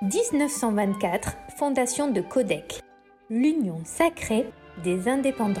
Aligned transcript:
1924, 0.00 1.36
fondation 1.56 2.12
de 2.12 2.20
Codec, 2.20 2.84
l'union 3.30 3.82
sacrée 3.84 4.48
des 4.84 5.08
indépendants. 5.08 5.60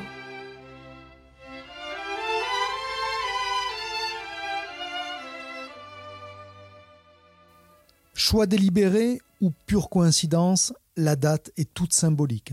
Choix 8.14 8.46
délibéré 8.46 9.20
ou 9.40 9.50
pure 9.66 9.88
coïncidence, 9.90 10.72
la 10.96 11.16
date 11.16 11.50
est 11.56 11.74
toute 11.74 11.92
symbolique. 11.92 12.52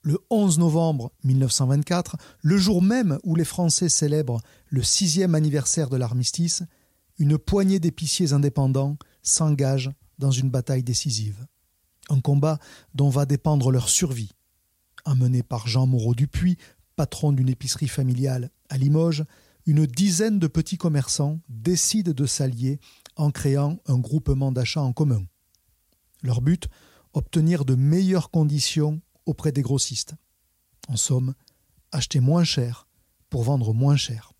Le 0.00 0.18
11 0.30 0.58
novembre 0.58 1.12
1924, 1.24 2.16
le 2.40 2.56
jour 2.56 2.80
même 2.80 3.18
où 3.24 3.36
les 3.36 3.44
Français 3.44 3.90
célèbrent 3.90 4.40
le 4.70 4.82
sixième 4.82 5.34
anniversaire 5.34 5.90
de 5.90 5.98
l'armistice, 5.98 6.62
une 7.18 7.36
poignée 7.36 7.78
d'épiciers 7.78 8.32
indépendants 8.32 8.96
s'engagent 9.22 9.90
dans 10.20 10.30
une 10.30 10.50
bataille 10.50 10.84
décisive. 10.84 11.46
Un 12.08 12.20
combat 12.20 12.58
dont 12.94 13.08
va 13.08 13.26
dépendre 13.26 13.72
leur 13.72 13.88
survie. 13.88 14.30
Amené 15.04 15.42
par 15.42 15.66
Jean 15.66 15.86
Moreau 15.86 16.14
Dupuis, 16.14 16.58
patron 16.94 17.32
d'une 17.32 17.48
épicerie 17.48 17.88
familiale 17.88 18.50
à 18.68 18.76
Limoges, 18.76 19.24
une 19.66 19.86
dizaine 19.86 20.38
de 20.38 20.46
petits 20.46 20.78
commerçants 20.78 21.40
décident 21.48 22.12
de 22.12 22.26
s'allier 22.26 22.78
en 23.16 23.30
créant 23.30 23.78
un 23.86 23.98
groupement 23.98 24.52
d'achat 24.52 24.82
en 24.82 24.92
commun. 24.92 25.22
Leur 26.22 26.40
but 26.40 26.68
obtenir 27.12 27.64
de 27.64 27.74
meilleures 27.74 28.30
conditions 28.30 29.00
auprès 29.26 29.52
des 29.52 29.62
grossistes. 29.62 30.14
En 30.88 30.96
somme, 30.96 31.34
acheter 31.92 32.20
moins 32.20 32.44
cher 32.44 32.86
pour 33.30 33.42
vendre 33.42 33.72
moins 33.72 33.96
cher 33.96 34.32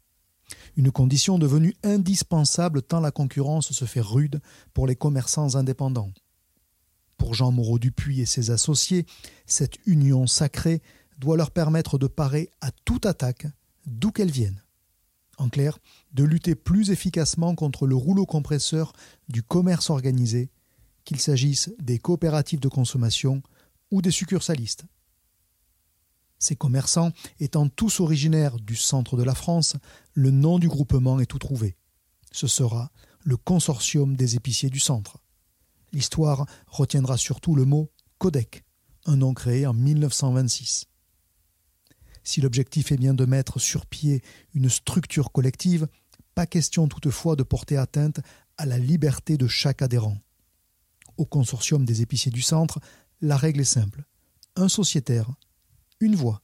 une 0.76 0.90
condition 0.90 1.38
devenue 1.38 1.74
indispensable 1.82 2.82
tant 2.82 3.00
la 3.00 3.10
concurrence 3.10 3.72
se 3.72 3.84
fait 3.84 4.00
rude 4.00 4.40
pour 4.74 4.86
les 4.86 4.96
commerçants 4.96 5.54
indépendants. 5.54 6.12
Pour 7.16 7.34
Jean 7.34 7.52
Moreau 7.52 7.78
Dupuis 7.78 8.20
et 8.20 8.26
ses 8.26 8.50
associés, 8.50 9.04
cette 9.46 9.78
union 9.86 10.26
sacrée 10.26 10.82
doit 11.18 11.36
leur 11.36 11.50
permettre 11.50 11.98
de 11.98 12.06
parer 12.06 12.50
à 12.60 12.70
toute 12.84 13.04
attaque, 13.04 13.46
d'où 13.86 14.10
qu'elle 14.10 14.30
vienne. 14.30 14.62
En 15.36 15.48
clair, 15.48 15.78
de 16.12 16.24
lutter 16.24 16.54
plus 16.54 16.90
efficacement 16.90 17.54
contre 17.54 17.86
le 17.86 17.94
rouleau 17.94 18.26
compresseur 18.26 18.92
du 19.28 19.42
commerce 19.42 19.90
organisé, 19.90 20.50
qu'il 21.04 21.20
s'agisse 21.20 21.70
des 21.78 21.98
coopératives 21.98 22.60
de 22.60 22.68
consommation 22.68 23.42
ou 23.90 24.02
des 24.02 24.10
succursalistes. 24.10 24.84
Ces 26.40 26.56
commerçants 26.56 27.12
étant 27.38 27.68
tous 27.68 28.00
originaires 28.00 28.56
du 28.56 28.74
centre 28.74 29.16
de 29.16 29.22
la 29.22 29.34
France, 29.34 29.76
le 30.14 30.30
nom 30.30 30.58
du 30.58 30.68
groupement 30.68 31.20
est 31.20 31.26
tout 31.26 31.38
trouvé. 31.38 31.76
Ce 32.32 32.46
sera 32.46 32.90
le 33.22 33.36
consortium 33.36 34.16
des 34.16 34.36
épiciers 34.36 34.70
du 34.70 34.80
centre. 34.80 35.18
L'histoire 35.92 36.46
retiendra 36.66 37.18
surtout 37.18 37.54
le 37.54 37.66
mot 37.66 37.90
Codec, 38.18 38.64
un 39.04 39.16
nom 39.16 39.34
créé 39.34 39.66
en 39.66 39.74
1926. 39.74 40.86
Si 42.24 42.40
l'objectif 42.40 42.90
est 42.90 42.96
bien 42.96 43.12
de 43.12 43.26
mettre 43.26 43.58
sur 43.58 43.84
pied 43.84 44.22
une 44.54 44.70
structure 44.70 45.32
collective, 45.32 45.88
pas 46.34 46.46
question 46.46 46.88
toutefois 46.88 47.36
de 47.36 47.42
porter 47.42 47.76
atteinte 47.76 48.20
à 48.56 48.64
la 48.64 48.78
liberté 48.78 49.36
de 49.36 49.46
chaque 49.46 49.82
adhérent. 49.82 50.16
Au 51.18 51.26
consortium 51.26 51.84
des 51.84 52.00
épiciers 52.00 52.32
du 52.32 52.40
centre, 52.40 52.80
la 53.20 53.36
règle 53.36 53.60
est 53.60 53.64
simple. 53.64 54.04
Un 54.56 54.68
sociétaire 54.68 55.30
une 56.00 56.16
voix. 56.16 56.42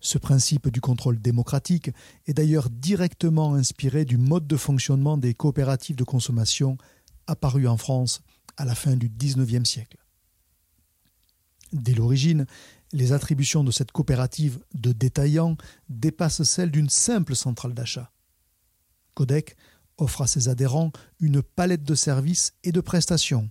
Ce 0.00 0.16
principe 0.16 0.68
du 0.68 0.80
contrôle 0.80 1.20
démocratique 1.20 1.90
est 2.26 2.32
d'ailleurs 2.32 2.70
directement 2.70 3.54
inspiré 3.54 4.04
du 4.04 4.16
mode 4.16 4.46
de 4.46 4.56
fonctionnement 4.56 5.18
des 5.18 5.34
coopératives 5.34 5.96
de 5.96 6.04
consommation 6.04 6.78
apparues 7.26 7.68
en 7.68 7.76
France 7.76 8.22
à 8.56 8.64
la 8.64 8.74
fin 8.74 8.96
du 8.96 9.10
XIXe 9.10 9.68
siècle. 9.68 9.98
Dès 11.72 11.92
l'origine, 11.92 12.46
les 12.92 13.12
attributions 13.12 13.62
de 13.62 13.70
cette 13.70 13.92
coopérative 13.92 14.60
de 14.74 14.92
détaillants 14.92 15.56
dépassent 15.88 16.42
celles 16.42 16.70
d'une 16.70 16.88
simple 16.88 17.36
centrale 17.36 17.74
d'achat. 17.74 18.10
Codec 19.14 19.56
offre 19.98 20.22
à 20.22 20.26
ses 20.26 20.48
adhérents 20.48 20.92
une 21.20 21.42
palette 21.42 21.84
de 21.84 21.94
services 21.94 22.54
et 22.64 22.72
de 22.72 22.80
prestations, 22.80 23.50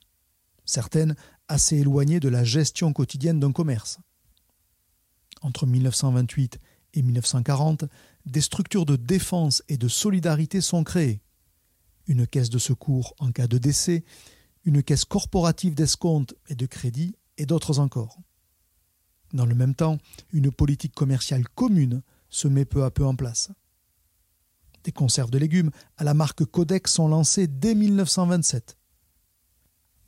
certaines 0.65 1.15
assez 1.47 1.77
éloignées 1.77 2.19
de 2.19 2.27
la 2.27 2.43
gestion 2.43 2.91
quotidienne 2.91 3.39
d'un 3.39 3.51
commerce 3.51 3.99
entre 5.41 5.65
1928 5.65 6.59
et 6.93 7.01
1940, 7.01 7.85
des 8.25 8.41
structures 8.41 8.85
de 8.85 8.95
défense 8.95 9.63
et 9.69 9.77
de 9.77 9.87
solidarité 9.87 10.61
sont 10.61 10.83
créées. 10.83 11.21
Une 12.07 12.25
caisse 12.25 12.49
de 12.49 12.57
secours 12.57 13.13
en 13.19 13.31
cas 13.31 13.47
de 13.47 13.57
décès, 13.57 14.03
une 14.65 14.83
caisse 14.83 15.05
corporative 15.05 15.75
d'escompte 15.75 16.35
et 16.47 16.55
de 16.55 16.65
crédit, 16.65 17.15
et 17.37 17.45
d'autres 17.45 17.79
encore. 17.79 18.19
Dans 19.33 19.45
le 19.45 19.55
même 19.55 19.75
temps, 19.75 19.97
une 20.33 20.51
politique 20.51 20.93
commerciale 20.93 21.47
commune 21.49 22.01
se 22.29 22.47
met 22.47 22.65
peu 22.65 22.83
à 22.83 22.91
peu 22.91 23.05
en 23.05 23.15
place. 23.15 23.51
Des 24.83 24.91
conserves 24.91 25.31
de 25.31 25.37
légumes 25.37 25.71
à 25.97 26.03
la 26.03 26.13
marque 26.13 26.45
Codex 26.45 26.91
sont 26.91 27.07
lancées 27.07 27.47
dès 27.47 27.75
1927 27.75 28.78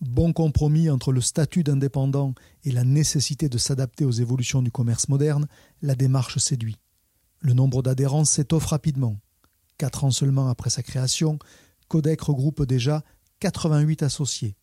bon 0.01 0.33
compromis 0.33 0.89
entre 0.89 1.11
le 1.11 1.21
statut 1.21 1.63
d'indépendant 1.63 2.33
et 2.63 2.71
la 2.71 2.83
nécessité 2.83 3.49
de 3.49 3.57
s'adapter 3.57 4.03
aux 4.03 4.11
évolutions 4.11 4.61
du 4.61 4.71
commerce 4.71 5.07
moderne, 5.07 5.47
la 5.81 5.95
démarche 5.95 6.37
séduit. 6.39 6.77
Le 7.39 7.53
nombre 7.53 7.81
d'adhérents 7.81 8.25
s'étoffe 8.25 8.65
rapidement. 8.65 9.17
Quatre 9.77 10.03
ans 10.03 10.11
seulement 10.11 10.49
après 10.49 10.69
sa 10.69 10.83
création, 10.83 11.39
Codec 11.87 12.21
regroupe 12.21 12.63
déjà 12.63 13.03
88 13.39 14.03
associés. 14.03 14.55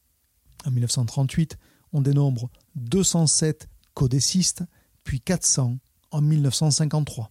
En 0.65 0.71
1938, 0.71 1.57
on 1.93 2.03
dénombre 2.03 2.51
207 2.77 3.69
codécistes, 3.95 4.65
puis 5.05 5.21
400 5.21 5.79
en 6.11 6.21
1953. 6.21 7.31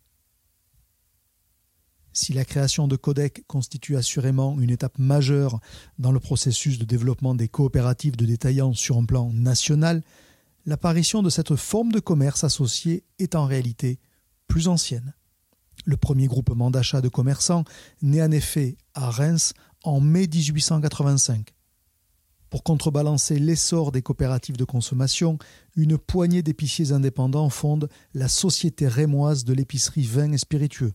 Si 2.17 2.33
la 2.33 2.45
création 2.45 2.87
de 2.87 2.95
Codec 2.95 3.43
constitue 3.45 3.95
assurément 3.95 4.59
une 4.59 4.71
étape 4.71 4.97
majeure 4.97 5.59
dans 5.99 6.11
le 6.11 6.19
processus 6.19 6.79
de 6.79 6.83
développement 6.83 7.35
des 7.35 7.47
coopératives 7.47 8.15
de 8.15 8.25
détaillants 8.25 8.73
sur 8.73 8.97
un 8.97 9.05
plan 9.05 9.31
national, 9.31 10.01
l'apparition 10.65 11.21
de 11.21 11.29
cette 11.29 11.55
forme 11.55 11.91
de 11.91 11.99
commerce 11.99 12.43
associé 12.43 13.03
est 13.19 13.35
en 13.35 13.45
réalité 13.45 13.99
plus 14.47 14.67
ancienne. 14.67 15.13
Le 15.85 15.95
premier 15.95 16.25
groupement 16.25 16.71
d'achat 16.71 17.01
de 17.01 17.07
commerçants 17.07 17.65
naît 18.01 18.23
en 18.23 18.31
effet 18.31 18.77
à 18.95 19.11
Reims 19.11 19.53
en 19.83 19.99
mai 19.99 20.27
1885. 20.27 21.53
Pour 22.49 22.63
contrebalancer 22.63 23.37
l'essor 23.37 23.91
des 23.91 24.01
coopératives 24.01 24.57
de 24.57 24.65
consommation, 24.65 25.37
une 25.75 25.99
poignée 25.99 26.41
d'épiciers 26.41 26.93
indépendants 26.93 27.51
fonde 27.51 27.89
la 28.15 28.27
Société 28.27 28.87
rémoise 28.87 29.45
de 29.45 29.53
l'épicerie 29.53 30.07
vin 30.07 30.31
et 30.31 30.39
spiritueux 30.39 30.93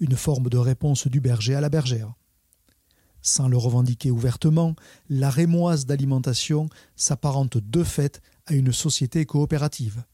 une 0.00 0.16
forme 0.16 0.48
de 0.48 0.58
réponse 0.58 1.06
du 1.06 1.20
berger 1.20 1.54
à 1.54 1.60
la 1.60 1.68
bergère. 1.68 2.14
Sans 3.22 3.48
le 3.48 3.56
revendiquer 3.56 4.10
ouvertement, 4.10 4.76
la 5.08 5.30
rémoise 5.30 5.86
d'alimentation 5.86 6.68
s'apparente 6.94 7.58
de 7.58 7.82
fait 7.82 8.20
à 8.46 8.54
une 8.54 8.72
société 8.72 9.26
coopérative. 9.26 10.04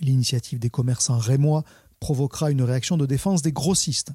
L'initiative 0.00 0.58
des 0.58 0.70
commerçants 0.70 1.18
rémois 1.18 1.64
provoquera 2.00 2.50
une 2.50 2.62
réaction 2.62 2.96
de 2.96 3.06
défense 3.06 3.42
des 3.42 3.52
grossistes. 3.52 4.12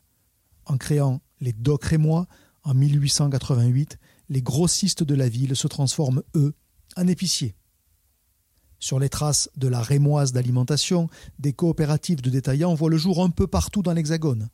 En 0.66 0.78
créant 0.78 1.22
les 1.40 1.54
docs 1.54 1.86
rémois 1.86 2.28
en 2.64 2.74
1888, 2.74 3.98
les 4.30 4.42
grossistes 4.42 5.04
de 5.04 5.16
la 5.16 5.30
ville 5.30 5.56
se 5.56 5.68
transforment, 5.68 6.24
eux, 6.36 6.54
en 6.96 7.08
épiciers. 7.08 7.56
Sur 8.80 8.98
les 8.98 9.10
traces 9.10 9.50
de 9.58 9.68
la 9.68 9.82
rémoise 9.82 10.32
d'alimentation, 10.32 11.08
des 11.38 11.54
coopératives 11.54 12.22
de 12.22 12.32
détaillants 12.32 12.74
voient 12.74 12.90
le 12.90 12.98
jour 12.98 13.24
un 13.24 13.30
peu 13.30 13.46
partout 13.46 13.84
dans 13.84 13.94
l'Hexagone. 13.94 14.50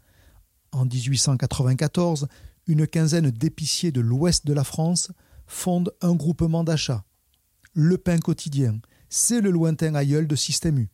En 0.71 0.85
1894, 0.85 2.27
une 2.67 2.87
quinzaine 2.87 3.31
d'épiciers 3.31 3.91
de 3.91 4.01
l'ouest 4.01 4.45
de 4.45 4.53
la 4.53 4.63
France 4.63 5.11
fondent 5.45 5.93
un 6.01 6.15
groupement 6.15 6.63
d'achat. 6.63 7.03
Le 7.73 7.97
pain 7.97 8.19
quotidien, 8.19 8.79
c'est 9.09 9.41
le 9.41 9.51
lointain 9.51 9.95
aïeul 9.95 10.27
de 10.27 10.35
Système 10.35 10.79
U. 10.79 10.89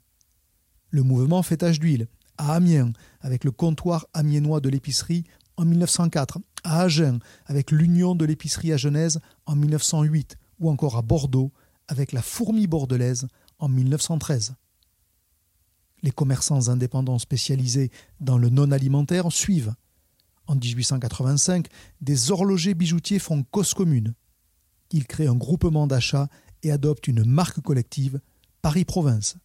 Le 0.89 1.01
mouvement 1.01 1.41
fait 1.41 1.57
tache 1.57 1.79
d'huile 1.79 2.07
à 2.37 2.55
Amiens 2.55 2.93
avec 3.21 3.43
le 3.43 3.51
comptoir 3.51 4.07
amiénois 4.13 4.59
de 4.59 4.69
l'épicerie 4.69 5.23
en 5.57 5.65
1904, 5.65 6.39
à 6.63 6.81
Agen 6.81 7.19
avec 7.45 7.71
l'Union 7.71 8.15
de 8.15 8.25
l'épicerie 8.25 8.73
à 8.73 8.77
Genèse 8.77 9.19
en 9.45 9.55
1908 9.55 10.37
ou 10.59 10.69
encore 10.69 10.97
à 10.97 11.01
Bordeaux 11.01 11.51
avec 11.87 12.11
la 12.11 12.21
fourmi 12.21 12.67
bordelaise 12.67 13.27
en 13.59 13.69
1913. 13.69 14.55
Les 16.03 16.11
commerçants 16.11 16.67
indépendants 16.67 17.17
spécialisés 17.17 17.89
dans 18.19 18.37
le 18.37 18.49
non 18.49 18.71
alimentaire 18.71 19.31
suivent. 19.31 19.73
En 20.47 20.55
1885, 20.55 21.67
des 22.01 22.31
horlogers 22.31 22.73
bijoutiers 22.73 23.19
font 23.19 23.43
cause 23.43 23.73
commune. 23.73 24.13
Ils 24.91 25.07
créent 25.07 25.27
un 25.27 25.35
groupement 25.35 25.87
d'achat 25.87 26.27
et 26.61 26.71
adoptent 26.71 27.07
une 27.07 27.25
marque 27.25 27.61
collective, 27.61 28.19
Paris 28.61 28.85
Province. 28.85 29.37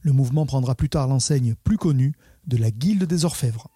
Le 0.00 0.12
mouvement 0.12 0.46
prendra 0.46 0.74
plus 0.74 0.88
tard 0.88 1.06
l'enseigne 1.06 1.54
plus 1.64 1.78
connue 1.78 2.14
de 2.46 2.56
la 2.56 2.70
Guilde 2.70 3.04
des 3.04 3.24
Orfèvres. 3.24 3.68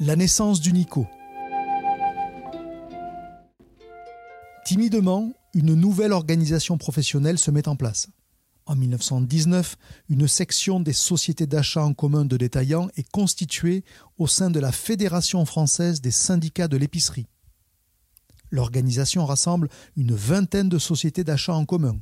La 0.00 0.16
naissance 0.16 0.60
d'Unico. 0.60 1.06
Timidement, 4.64 5.32
une 5.54 5.74
nouvelle 5.74 6.12
organisation 6.12 6.78
professionnelle 6.78 7.38
se 7.38 7.50
met 7.50 7.68
en 7.68 7.76
place. 7.76 8.08
En 8.66 8.76
1919, 8.76 9.76
une 10.08 10.26
section 10.26 10.80
des 10.80 10.94
sociétés 10.94 11.46
d'achat 11.46 11.84
en 11.84 11.92
commun 11.92 12.24
de 12.24 12.36
détaillants 12.38 12.88
est 12.96 13.08
constituée 13.10 13.84
au 14.16 14.26
sein 14.26 14.50
de 14.50 14.58
la 14.58 14.72
Fédération 14.72 15.44
française 15.44 16.00
des 16.00 16.10
syndicats 16.10 16.68
de 16.68 16.78
l'épicerie. 16.78 17.26
L'organisation 18.50 19.26
rassemble 19.26 19.68
une 19.96 20.14
vingtaine 20.14 20.70
de 20.70 20.78
sociétés 20.78 21.24
d'achat 21.24 21.54
en 21.54 21.66
commun. 21.66 21.98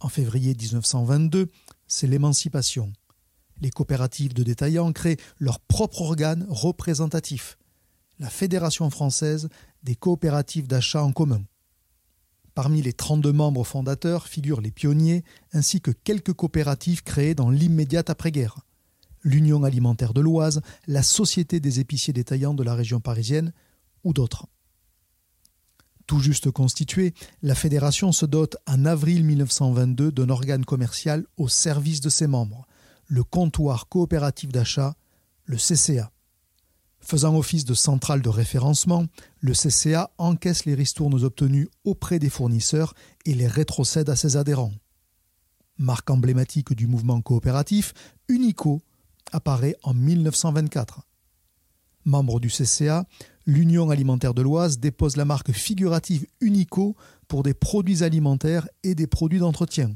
En 0.00 0.08
février 0.08 0.54
1922, 0.54 1.50
c'est 1.86 2.06
l'émancipation. 2.06 2.92
Les 3.62 3.70
coopératives 3.70 4.34
de 4.34 4.42
détaillants 4.42 4.92
créent 4.92 5.16
leur 5.38 5.60
propre 5.60 6.02
organe 6.02 6.46
représentatif, 6.50 7.56
la 8.18 8.28
Fédération 8.28 8.90
française 8.90 9.48
des 9.82 9.94
coopératives 9.94 10.66
d'achat 10.66 11.02
en 11.02 11.12
commun. 11.12 11.42
Parmi 12.56 12.80
les 12.80 12.94
32 12.94 13.34
membres 13.34 13.64
fondateurs 13.64 14.26
figurent 14.28 14.62
les 14.62 14.70
pionniers 14.70 15.24
ainsi 15.52 15.82
que 15.82 15.90
quelques 15.90 16.32
coopératives 16.32 17.02
créées 17.02 17.34
dans 17.34 17.50
l'immédiate 17.50 18.08
après-guerre. 18.08 18.60
L'Union 19.22 19.62
alimentaire 19.62 20.14
de 20.14 20.22
l'Oise, 20.22 20.62
la 20.86 21.02
Société 21.02 21.60
des 21.60 21.80
épiciers 21.80 22.14
détaillants 22.14 22.54
de 22.54 22.62
la 22.62 22.74
région 22.74 22.98
parisienne 22.98 23.52
ou 24.04 24.14
d'autres. 24.14 24.46
Tout 26.06 26.20
juste 26.20 26.50
constituée, 26.50 27.12
la 27.42 27.54
fédération 27.54 28.10
se 28.10 28.24
dote 28.24 28.56
en 28.66 28.86
avril 28.86 29.22
1922 29.26 30.10
d'un 30.10 30.30
organe 30.30 30.64
commercial 30.64 31.26
au 31.36 31.48
service 31.48 32.00
de 32.00 32.08
ses 32.08 32.26
membres, 32.26 32.66
le 33.06 33.22
comptoir 33.22 33.86
coopératif 33.88 34.50
d'achat, 34.50 34.94
le 35.44 35.58
CCA. 35.58 36.10
Faisant 37.08 37.36
office 37.36 37.64
de 37.64 37.74
centrale 37.74 38.20
de 38.20 38.28
référencement, 38.28 39.06
le 39.38 39.52
CCA 39.52 40.10
encaisse 40.18 40.64
les 40.64 40.74
ristournes 40.74 41.22
obtenues 41.22 41.68
auprès 41.84 42.18
des 42.18 42.28
fournisseurs 42.28 42.94
et 43.24 43.34
les 43.34 43.46
rétrocède 43.46 44.10
à 44.10 44.16
ses 44.16 44.36
adhérents. 44.36 44.72
Marque 45.78 46.10
emblématique 46.10 46.74
du 46.74 46.88
mouvement 46.88 47.20
coopératif, 47.20 47.94
Unico 48.26 48.82
apparaît 49.30 49.76
en 49.84 49.94
1924. 49.94 51.02
Membre 52.06 52.40
du 52.40 52.48
CCA, 52.48 53.06
l'Union 53.46 53.90
alimentaire 53.90 54.34
de 54.34 54.42
l'Oise 54.42 54.80
dépose 54.80 55.16
la 55.16 55.24
marque 55.24 55.52
figurative 55.52 56.26
Unico 56.40 56.96
pour 57.28 57.44
des 57.44 57.54
produits 57.54 58.02
alimentaires 58.02 58.66
et 58.82 58.96
des 58.96 59.06
produits 59.06 59.38
d'entretien. 59.38 59.94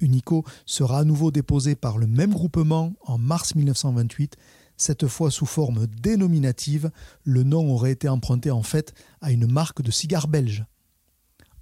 Unico 0.00 0.44
sera 0.64 1.00
à 1.00 1.04
nouveau 1.04 1.30
déposé 1.30 1.74
par 1.74 1.98
le 1.98 2.06
même 2.06 2.32
groupement 2.32 2.94
en 3.02 3.18
mars 3.18 3.54
1928 3.54 4.36
cette 4.76 5.06
fois 5.06 5.30
sous 5.30 5.46
forme 5.46 5.86
dénominative, 5.86 6.90
le 7.24 7.42
nom 7.42 7.72
aurait 7.72 7.92
été 7.92 8.08
emprunté 8.08 8.50
en 8.50 8.62
fait 8.62 8.94
à 9.20 9.32
une 9.32 9.50
marque 9.50 9.82
de 9.82 9.90
cigares 9.90 10.28
belge. 10.28 10.64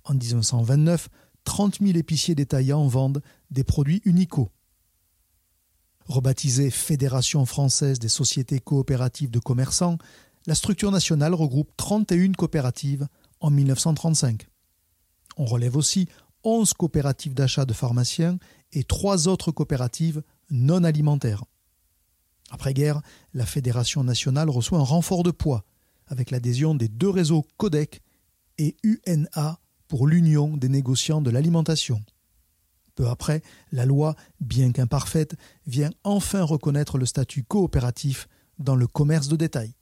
En 0.04 0.14
1929, 0.14 1.08
30 1.44 1.78
000 1.80 1.96
épiciers 1.96 2.34
détaillants 2.34 2.86
vendent 2.86 3.22
des 3.50 3.64
produits 3.64 4.02
Unico. 4.04 4.50
Rebaptisée 6.06 6.70
Fédération 6.70 7.46
française 7.46 7.98
des 7.98 8.08
sociétés 8.08 8.60
coopératives 8.60 9.30
de 9.30 9.38
commerçants, 9.38 9.98
la 10.46 10.54
structure 10.54 10.90
nationale 10.90 11.32
regroupe 11.32 11.70
31 11.76 12.32
coopératives 12.32 13.06
en 13.40 13.50
1935. 13.50 14.46
On 15.38 15.46
relève 15.46 15.76
aussi 15.76 16.08
11 16.44 16.74
coopératives 16.74 17.34
d'achat 17.34 17.64
de 17.64 17.72
pharmaciens 17.72 18.38
et 18.72 18.84
trois 18.84 19.28
autres 19.28 19.50
coopératives 19.50 20.22
non 20.50 20.84
alimentaires. 20.84 21.44
Après-guerre, 22.50 23.00
la 23.32 23.46
Fédération 23.46 24.04
nationale 24.04 24.50
reçoit 24.50 24.78
un 24.78 24.84
renfort 24.84 25.22
de 25.22 25.30
poids 25.30 25.64
avec 26.06 26.30
l'adhésion 26.30 26.74
des 26.74 26.88
deux 26.88 27.08
réseaux 27.08 27.46
CODEC 27.56 28.02
et 28.58 28.76
UNA 28.82 29.58
pour 29.88 30.06
l'Union 30.06 30.56
des 30.56 30.68
négociants 30.68 31.20
de 31.20 31.30
l'alimentation. 31.30 32.02
Peu 32.94 33.08
après, 33.08 33.42
la 33.72 33.86
loi, 33.86 34.14
bien 34.40 34.70
qu'imparfaite, 34.72 35.34
vient 35.66 35.90
enfin 36.04 36.42
reconnaître 36.42 36.98
le 36.98 37.06
statut 37.06 37.42
coopératif 37.42 38.28
dans 38.58 38.76
le 38.76 38.86
commerce 38.86 39.28
de 39.28 39.36
détail. 39.36 39.74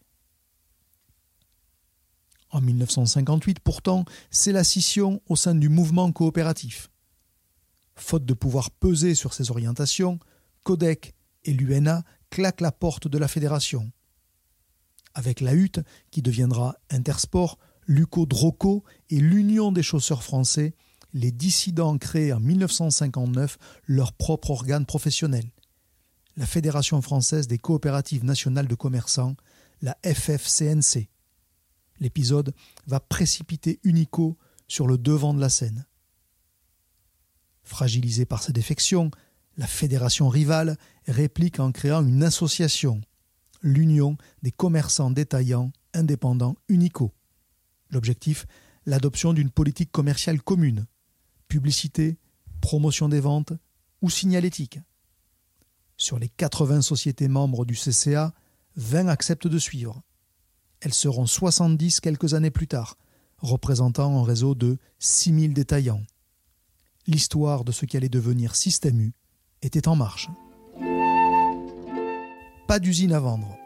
En 2.50 2.60
1958, 2.60 3.60
pourtant, 3.60 4.04
c'est 4.30 4.52
la 4.52 4.64
scission 4.64 5.22
au 5.28 5.36
sein 5.36 5.54
du 5.54 5.68
mouvement 5.68 6.10
coopératif. 6.12 6.90
Faute 7.94 8.24
de 8.24 8.34
pouvoir 8.34 8.70
peser 8.70 9.14
sur 9.14 9.34
ses 9.34 9.50
orientations, 9.50 10.18
CODEC 10.62 11.14
et 11.44 11.52
l'UNA 11.52 12.04
claque 12.32 12.62
la 12.62 12.72
porte 12.72 13.08
de 13.08 13.18
la 13.18 13.28
fédération. 13.28 13.92
Avec 15.12 15.42
la 15.42 15.52
hutte, 15.52 15.80
qui 16.10 16.22
deviendra 16.22 16.76
Intersport, 16.88 17.58
Luco 17.86 18.24
Droco 18.24 18.84
et 19.10 19.20
l'Union 19.20 19.70
des 19.70 19.82
chausseurs 19.82 20.22
français, 20.22 20.74
les 21.12 21.30
dissidents 21.30 21.98
créent 21.98 22.32
en 22.32 22.40
1959 22.40 23.58
leur 23.84 24.14
propre 24.14 24.50
organe 24.50 24.86
professionnel, 24.86 25.44
la 26.38 26.46
Fédération 26.46 27.02
française 27.02 27.48
des 27.48 27.58
coopératives 27.58 28.24
nationales 28.24 28.66
de 28.66 28.74
commerçants, 28.74 29.36
la 29.82 29.98
FFCNC. 30.02 31.10
L'épisode 32.00 32.54
va 32.86 32.98
précipiter 32.98 33.78
Unico 33.84 34.38
sur 34.68 34.86
le 34.86 34.96
devant 34.96 35.34
de 35.34 35.40
la 35.40 35.50
scène. 35.50 35.84
Fragilisé 37.62 38.24
par 38.24 38.42
ses 38.42 38.54
défections, 38.54 39.10
la 39.56 39.66
fédération 39.66 40.28
rivale 40.28 40.76
réplique 41.06 41.60
en 41.60 41.72
créant 41.72 42.06
une 42.06 42.22
association, 42.22 43.00
l'Union 43.60 44.16
des 44.42 44.52
commerçants 44.52 45.10
détaillants 45.10 45.72
indépendants 45.94 46.56
Unico. 46.68 47.12
L'objectif, 47.90 48.46
l'adoption 48.86 49.32
d'une 49.32 49.50
politique 49.50 49.92
commerciale 49.92 50.42
commune, 50.42 50.86
publicité, 51.48 52.18
promotion 52.60 53.08
des 53.08 53.20
ventes 53.20 53.52
ou 54.00 54.10
signalétique. 54.10 54.80
Sur 55.96 56.18
les 56.18 56.28
80 56.28 56.82
sociétés 56.82 57.28
membres 57.28 57.64
du 57.64 57.74
CCA, 57.74 58.32
20 58.76 59.08
acceptent 59.08 59.46
de 59.46 59.58
suivre. 59.58 60.02
Elles 60.80 60.94
seront 60.94 61.26
70 61.26 62.00
quelques 62.00 62.34
années 62.34 62.50
plus 62.50 62.66
tard, 62.66 62.96
représentant 63.38 64.18
un 64.18 64.24
réseau 64.24 64.54
de 64.54 64.78
6000 64.98 65.52
détaillants. 65.52 66.02
L'histoire 67.06 67.64
de 67.64 67.72
ce 67.72 67.84
qui 67.84 67.96
allait 67.96 68.08
devenir 68.08 68.56
Système 68.56 69.00
U 69.00 69.12
était 69.62 69.88
en 69.88 69.96
marche. 69.96 70.28
Pas 72.68 72.78
d'usine 72.78 73.12
à 73.12 73.20
vendre. 73.20 73.56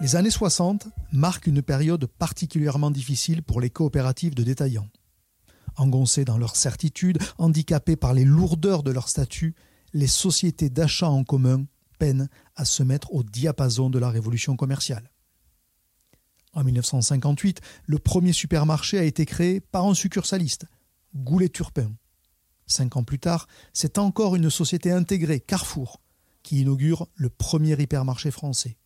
Les 0.00 0.14
années 0.14 0.30
60 0.30 0.88
marquent 1.12 1.46
une 1.46 1.62
période 1.62 2.06
particulièrement 2.06 2.90
difficile 2.90 3.42
pour 3.42 3.60
les 3.60 3.70
coopératives 3.70 4.34
de 4.34 4.42
détaillants. 4.42 4.88
Engoncées 5.76 6.24
dans 6.24 6.38
leur 6.38 6.54
certitude, 6.54 7.18
handicapées 7.38 7.96
par 7.96 8.12
les 8.12 8.24
lourdeurs 8.24 8.82
de 8.82 8.90
leur 8.90 9.08
statut, 9.08 9.54
les 9.94 10.06
sociétés 10.06 10.68
d'achat 10.68 11.08
en 11.08 11.24
commun 11.24 11.64
peinent 11.98 12.28
à 12.56 12.66
se 12.66 12.82
mettre 12.82 13.14
au 13.14 13.22
diapason 13.22 13.88
de 13.88 13.98
la 13.98 14.10
révolution 14.10 14.56
commerciale. 14.56 15.10
En 16.52 16.64
1958, 16.64 17.60
le 17.86 17.98
premier 17.98 18.32
supermarché 18.32 18.98
a 18.98 19.02
été 19.02 19.24
créé 19.24 19.60
par 19.60 19.86
un 19.86 19.94
succursaliste, 19.94 20.66
Goulet-Turpin. 21.14 21.90
Cinq 22.66 22.96
ans 22.96 23.04
plus 23.04 23.18
tard, 23.18 23.46
c'est 23.72 23.98
encore 23.98 24.34
une 24.34 24.50
société 24.50 24.90
intégrée, 24.90 25.40
Carrefour, 25.40 26.00
qui 26.42 26.60
inaugure 26.60 27.08
le 27.14 27.30
premier 27.30 27.80
hypermarché 27.80 28.30
français. 28.30 28.76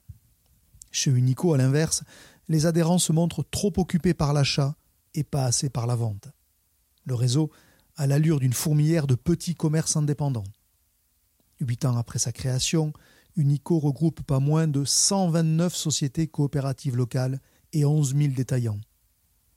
Chez 0.91 1.11
Unico, 1.11 1.55
à 1.55 1.59
l'inverse, 1.59 2.03
les 2.49 2.67
adhérents 2.67 2.99
se 2.99 3.13
montrent 3.13 3.45
trop 3.51 3.73
occupés 3.77 4.15
par 4.15 4.33
l'achat 4.33 4.75
et 5.15 5.25
pas 5.25 5.45
assez 5.45 5.71
par 5.71 5.87
la 5.87 5.95
vente. 5.95 6.29
Le 7.05 7.15
réseau 7.15 7.51
a 7.97 8.07
l'allure 8.07 8.41
d'une 8.41 8.53
fourmilière 8.53 9.07
de 9.07 9.15
petits 9.15 9.55
commerces 9.55 9.97
indépendants. 9.97 10.45
Huit 11.61 11.85
ans 11.85 11.97
après 11.97 12.19
sa 12.19 12.33
création, 12.33 12.93
Unico 13.37 13.79
regroupe 13.79 14.23
pas 14.23 14.41
moins 14.41 14.67
de 14.67 14.85
129 14.85 15.75
sociétés 15.75 16.27
coopératives 16.27 16.97
locales 16.97 17.41
et 17.73 17.85
11 17.85 18.17
000 18.17 18.33
détaillants. 18.35 18.81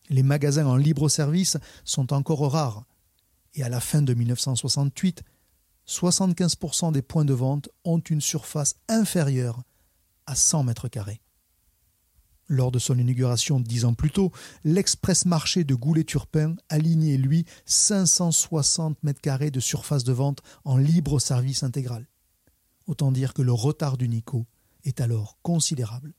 Les 0.09 0.23
magasins 0.23 0.67
en 0.67 0.75
libre 0.75 1.09
service 1.09 1.57
sont 1.85 2.13
encore 2.13 2.51
rares, 2.51 2.85
et 3.55 3.63
à 3.63 3.69
la 3.69 3.79
fin 3.79 4.01
de 4.01 4.13
1968, 4.13 5.24
75% 5.88 6.91
des 6.91 7.01
points 7.01 7.25
de 7.25 7.33
vente 7.33 7.69
ont 7.83 8.00
une 8.00 8.22
surface 8.22 8.75
inférieure 8.88 9.63
à 10.25 10.36
100 10.36 10.63
mètres 10.63 10.88
carrés. 10.88 11.22
Lors 12.48 12.72
de 12.72 12.79
son 12.79 12.98
inauguration 12.98 13.60
dix 13.60 13.86
ans 13.86 13.93
plus 13.93 14.12
tôt, 14.12 14.31
l'express 14.63 15.25
marché 15.25 15.63
de 15.63 15.75
Goulet-Turpin 15.75 16.55
alignait, 16.69 17.17
lui, 17.17 17.45
560 17.65 19.01
mètres 19.03 19.22
carrés 19.22 19.51
de 19.51 19.60
surface 19.60 20.03
de 20.03 20.12
vente 20.12 20.41
en 20.65 20.77
libre 20.77 21.19
service 21.19 21.63
intégral. 21.63 22.07
Autant 22.86 23.12
dire 23.12 23.33
que 23.33 23.41
le 23.41 23.53
retard 23.53 23.98
du 23.98 24.10
Nico 24.10 24.45
est 24.83 25.00
alors 25.00 25.38
considérable. 25.41 26.13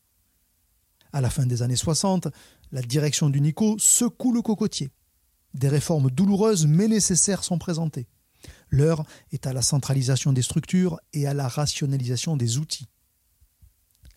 À 1.13 1.21
la 1.21 1.31
fin 1.31 1.47
des 1.47 1.63
années 1.63 1.77
60, 1.77 2.29
la 2.73 2.83
direction 2.83 3.29
du 3.29 3.41
Nico 3.41 3.77
secoue 3.79 4.33
le 4.33 4.43
cocotier. 4.43 4.91
Des 5.55 5.69
réformes 5.69 6.11
douloureuses 6.11 6.67
mais 6.67 6.89
nécessaires 6.89 7.45
sont 7.45 7.59
présentées. 7.59 8.09
L'heure 8.71 9.05
est 9.33 9.47
à 9.47 9.53
la 9.53 9.63
centralisation 9.63 10.33
des 10.33 10.43
structures 10.43 10.99
et 11.13 11.27
à 11.27 11.35
la 11.35 11.49
rationalisation 11.49 12.37
des 12.37 12.59
outils. 12.59 12.89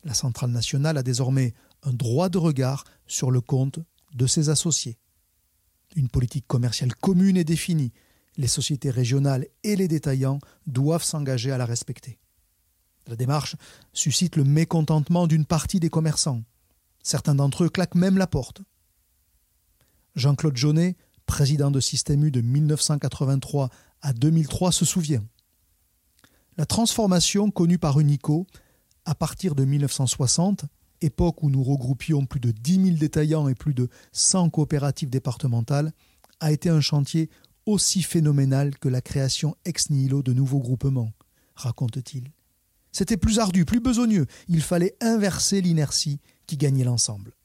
La 0.04 0.14
centrale 0.14 0.52
nationale 0.52 0.98
a 0.98 1.04
désormais 1.04 1.54
un 1.84 1.94
droit 1.94 2.30
de 2.30 2.38
regard 2.38 2.84
sur 3.06 3.30
le 3.30 3.42
compte 3.42 3.80
de 4.14 4.26
ses 4.26 4.50
associés. 4.50 4.98
Une 5.96 6.10
politique 6.10 6.48
commerciale 6.48 6.96
commune 6.96 7.38
est 7.38 7.44
définie. 7.44 7.94
Les 8.38 8.48
sociétés 8.48 8.90
régionales 8.90 9.48
et 9.64 9.76
les 9.76 9.88
détaillants 9.88 10.40
doivent 10.66 11.04
s'engager 11.04 11.52
à 11.52 11.58
la 11.58 11.66
respecter. 11.66 12.20
La 13.08 13.16
démarche 13.16 13.56
suscite 13.94 14.36
le 14.36 14.44
mécontentement 14.44 15.28
d'une 15.28 15.46
partie 15.46 15.80
des 15.80 15.90
commerçants. 15.90 16.44
Certains 17.04 17.36
d'entre 17.36 17.64
eux 17.64 17.70
claquent 17.70 17.96
même 17.96 18.18
la 18.18 18.28
porte. 18.28 18.62
Jean-Claude 20.16 20.58
Jaunet, 20.58 20.98
président 21.28 21.70
de 21.70 21.80
Système 21.80 22.24
U 22.24 22.32
de 22.32 22.42
1983 22.42 23.70
à 24.02 24.14
2003, 24.14 24.72
se 24.72 24.86
souvient. 24.86 25.24
La 26.58 26.66
transformation 26.66 27.52
connue 27.52 27.78
par 27.78 28.00
Unico, 28.00 28.48
à 29.06 29.14
partir 29.14 29.54
de 29.54 29.64
1960, 29.64 30.66
époque 31.02 31.44
où 31.44 31.52
nous 31.52 31.64
regroupions 31.64 32.26
plus 32.26 32.40
de 32.40 32.52
10 32.52 32.86
000 32.86 32.98
détaillants 32.98 33.48
et 33.48 33.54
plus 33.54 33.76
de 33.76 33.90
100 34.14 34.50
coopératives 34.50 35.12
départementales, 35.12 35.92
a 36.40 36.52
été 36.52 36.70
un 36.70 36.82
chantier 36.82 37.30
aussi 37.68 38.02
phénoménal 38.02 38.78
que 38.80 38.90
la 38.90 39.02
création 39.02 39.56
ex 39.66 39.90
nihilo 39.90 40.24
de 40.24 40.34
nouveaux 40.34 40.60
groupements, 40.60 41.12
raconte-t-il. 41.56 42.32
C'était 42.92 43.18
plus 43.18 43.38
ardu, 43.38 43.66
plus 43.66 43.80
besogneux. 43.80 44.26
Il 44.48 44.62
fallait 44.62 44.96
inverser 45.02 45.62
l'inertie 45.62 46.20
qui 46.48 46.58
gagnait 46.58 46.86
l'ensemble. 46.86 47.37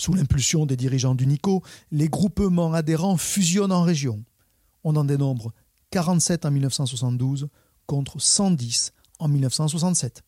Sous 0.00 0.14
l'impulsion 0.14 0.64
des 0.64 0.78
dirigeants 0.78 1.14
du 1.14 1.26
NICO, 1.26 1.62
les 1.90 2.08
groupements 2.08 2.72
adhérents 2.72 3.18
fusionnent 3.18 3.70
en 3.70 3.82
région. 3.82 4.24
On 4.82 4.96
en 4.96 5.04
dénombre 5.04 5.52
47 5.90 6.46
en 6.46 6.50
1972 6.50 7.48
contre 7.84 8.18
110 8.18 8.94
en 9.18 9.28
1967. 9.28 10.22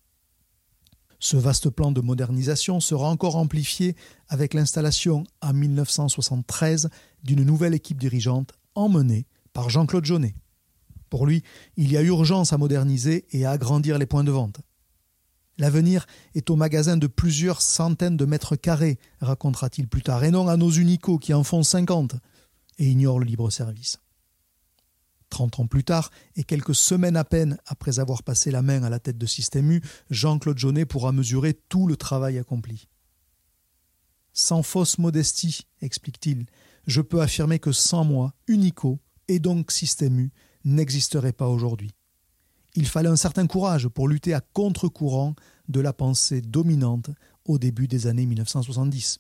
Ce 1.19 1.39
vaste 1.39 1.71
plan 1.71 1.91
de 1.91 2.03
modernisation 2.03 2.81
sera 2.81 3.09
encore 3.09 3.37
amplifié 3.37 3.97
avec 4.29 4.53
l'installation 4.53 5.25
en 5.41 5.55
1973 5.55 6.91
d'une 7.25 7.43
nouvelle 7.43 7.73
équipe 7.73 7.99
dirigeante 7.99 8.53
emmenée 8.75 9.25
par 9.55 9.71
Jean-Claude 9.71 10.05
Jaunet. 10.05 10.35
Pour 11.09 11.25
lui, 11.25 11.43
il 11.79 11.91
y 11.91 11.97
a 11.97 12.03
urgence 12.03 12.53
à 12.53 12.59
moderniser 12.59 13.25
et 13.31 13.47
à 13.47 13.53
agrandir 13.53 13.97
les 13.97 14.05
points 14.05 14.23
de 14.23 14.33
vente. 14.33 14.61
L'avenir 15.63 16.07
est 16.35 16.51
au 16.51 16.57
magasin 16.57 16.97
de 16.97 17.07
plusieurs 17.07 17.63
centaines 17.63 18.17
de 18.17 18.25
mètres 18.25 18.57
carrés, 18.57 18.99
racontera-t-il 19.21 19.87
plus 19.87 20.03
tard, 20.03 20.25
et 20.25 20.33
non 20.33 20.49
à 20.49 20.57
nos 20.57 20.73
unicos 20.73 21.21
qui 21.21 21.33
en 21.33 21.45
font 21.45 21.63
50 21.63 22.17
et 22.79 22.91
ignorent 22.91 23.21
le 23.21 23.27
libre-service. 23.27 24.01
Trente 25.29 25.61
ans 25.61 25.69
plus 25.69 25.85
tard, 25.85 26.11
et 26.35 26.43
quelques 26.43 26.75
semaines 26.75 27.17
à 27.17 27.23
peine 27.23 27.59
après 27.67 28.01
avoir 28.01 28.25
passé 28.25 28.51
la 28.51 28.61
main 28.61 28.83
à 28.83 28.91
la 28.91 28.99
tête 28.99 29.19
de 29.19 29.27
Système 29.27 29.71
U, 29.71 29.81
Jean-Claude 30.11 30.59
Jaunet 30.59 30.85
pourra 30.85 31.13
mesurer 31.13 31.55
tout 31.69 31.87
le 31.87 31.97
travail 31.97 32.41
accompli. 32.41 32.89
Sans 34.33 34.65
fausse 34.65 34.99
modestie, 34.99 35.69
explique-t-il, 35.81 36.47
je 36.89 37.03
peux 37.03 37.23
affirmer 37.23 37.61
que 37.61 37.71
sans 37.71 38.03
moi, 38.03 38.35
Unico, 38.49 38.99
et 39.29 39.39
donc 39.39 39.71
Système 39.71 40.19
U, 40.19 40.33
n'existerait 40.65 41.33
pas 41.33 41.47
aujourd'hui. 41.47 41.93
Il 42.75 42.87
fallait 42.87 43.09
un 43.09 43.17
certain 43.17 43.47
courage 43.47 43.89
pour 43.89 44.09
lutter 44.09 44.33
à 44.33 44.41
contre-courant 44.41 45.35
de 45.69 45.81
la 45.81 45.93
pensée 45.93 46.41
dominante 46.41 47.11
au 47.45 47.59
début 47.59 47.87
des 47.87 48.07
années 48.07 48.25
1970. 48.25 49.19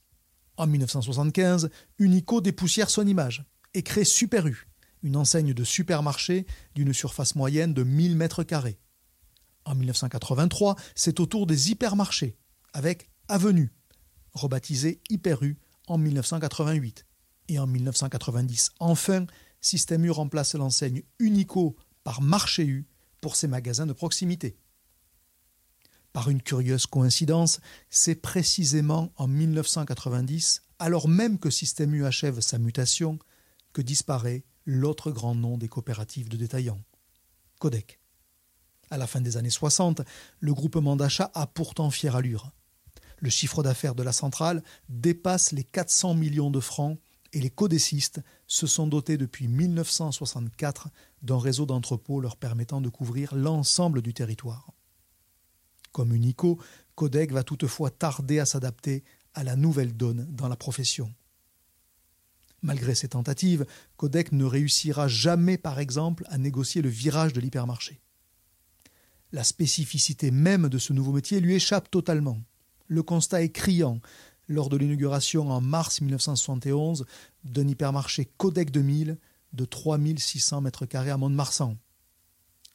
En 0.56 0.66
1975, 0.66 1.70
Unico 1.98 2.40
dépoussière 2.40 2.88
son 2.88 3.06
image 3.06 3.44
et 3.74 3.82
crée 3.82 4.04
Super 4.04 4.46
U, 4.46 4.68
une 5.02 5.16
enseigne 5.16 5.52
de 5.52 5.64
supermarché 5.64 6.46
d'une 6.74 6.94
surface 6.94 7.34
moyenne 7.34 7.74
de 7.74 7.82
1000 7.82 8.16
mètres 8.16 8.42
carrés. 8.42 8.78
En 9.64 9.74
1983, 9.74 10.76
c'est 10.94 11.20
au 11.20 11.26
tour 11.26 11.46
des 11.46 11.70
hypermarchés, 11.70 12.36
avec 12.72 13.10
Avenue, 13.28 13.72
rebaptisé 14.32 15.00
Hyper 15.10 15.42
U 15.42 15.58
en 15.88 15.98
1988. 15.98 17.06
Et 17.48 17.58
en 17.58 17.66
1990, 17.66 18.72
enfin, 18.78 19.26
Système 19.60 20.04
U 20.04 20.10
remplace 20.10 20.54
l'enseigne 20.54 21.02
Unico 21.18 21.76
par 22.02 22.22
Marché 22.22 22.64
U 22.64 22.86
pour 23.22 23.36
ses 23.36 23.48
magasins 23.48 23.86
de 23.86 23.94
proximité. 23.94 24.58
Par 26.12 26.28
une 26.28 26.42
curieuse 26.42 26.84
coïncidence, 26.84 27.60
c'est 27.88 28.16
précisément 28.16 29.12
en 29.16 29.26
1990, 29.26 30.62
alors 30.78 31.08
même 31.08 31.38
que 31.38 31.48
Système 31.48 31.94
U 31.94 32.04
achève 32.04 32.40
sa 32.40 32.58
mutation, 32.58 33.18
que 33.72 33.80
disparaît 33.80 34.44
l'autre 34.66 35.10
grand 35.10 35.34
nom 35.34 35.56
des 35.56 35.68
coopératives 35.68 36.28
de 36.28 36.36
détaillants, 36.36 36.82
Codec. 37.60 37.98
À 38.90 38.98
la 38.98 39.06
fin 39.06 39.22
des 39.22 39.38
années 39.38 39.48
60, 39.48 40.02
le 40.40 40.52
groupement 40.52 40.96
d'achat 40.96 41.30
a 41.32 41.46
pourtant 41.46 41.90
fière 41.90 42.16
allure. 42.16 42.50
Le 43.20 43.30
chiffre 43.30 43.62
d'affaires 43.62 43.94
de 43.94 44.02
la 44.02 44.12
centrale 44.12 44.62
dépasse 44.90 45.52
les 45.52 45.64
400 45.64 46.14
millions 46.14 46.50
de 46.50 46.60
francs 46.60 46.98
et 47.32 47.40
les 47.40 47.50
codécistes 47.50 48.20
se 48.46 48.66
sont 48.66 48.86
dotés 48.86 49.16
depuis 49.16 49.48
1964 49.48 50.88
d'un 51.22 51.38
réseau 51.38 51.66
d'entrepôts 51.66 52.20
leur 52.20 52.36
permettant 52.36 52.80
de 52.80 52.88
couvrir 52.88 53.34
l'ensemble 53.34 54.02
du 54.02 54.12
territoire. 54.12 54.72
Comme 55.92 56.14
Unico, 56.14 56.58
Codec 56.94 57.32
va 57.32 57.42
toutefois 57.42 57.90
tarder 57.90 58.38
à 58.38 58.46
s'adapter 58.46 59.04
à 59.34 59.44
la 59.44 59.56
nouvelle 59.56 59.96
donne 59.96 60.26
dans 60.30 60.48
la 60.48 60.56
profession. 60.56 61.12
Malgré 62.62 62.94
ses 62.94 63.08
tentatives, 63.08 63.66
Codec 63.96 64.32
ne 64.32 64.44
réussira 64.44 65.08
jamais, 65.08 65.58
par 65.58 65.80
exemple, 65.80 66.24
à 66.28 66.38
négocier 66.38 66.80
le 66.80 66.88
virage 66.88 67.32
de 67.32 67.40
l'hypermarché. 67.40 68.00
La 69.32 69.42
spécificité 69.42 70.30
même 70.30 70.68
de 70.68 70.78
ce 70.78 70.92
nouveau 70.92 71.12
métier 71.12 71.40
lui 71.40 71.54
échappe 71.54 71.90
totalement. 71.90 72.38
Le 72.86 73.02
constat 73.02 73.42
est 73.42 73.50
criant 73.50 74.00
lors 74.48 74.68
de 74.68 74.76
l'inauguration 74.76 75.50
en 75.50 75.60
mars 75.60 76.00
1971 76.00 77.06
d'un 77.44 77.68
hypermarché 77.68 78.30
Codec 78.36 78.70
2000 78.70 79.18
de 79.52 79.64
3600 79.64 80.60
mètres 80.62 80.86
carrés 80.86 81.10
à 81.10 81.16
Mont-de-Marsan. 81.16 81.76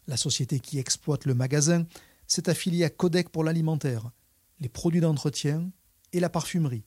La 0.08 0.18
société 0.18 0.60
qui 0.60 0.80
exploite 0.80 1.26
le 1.26 1.34
magasin 1.34 1.86
s'est 2.28 2.50
affiliée 2.50 2.84
à 2.84 2.90
Codec 2.90 3.30
pour 3.30 3.44
l'alimentaire, 3.44 4.12
les 4.60 4.70
produits 4.70 5.02
d'entretien 5.02 5.70
et 6.14 6.20
la 6.20 6.30
parfumerie, 6.30 6.86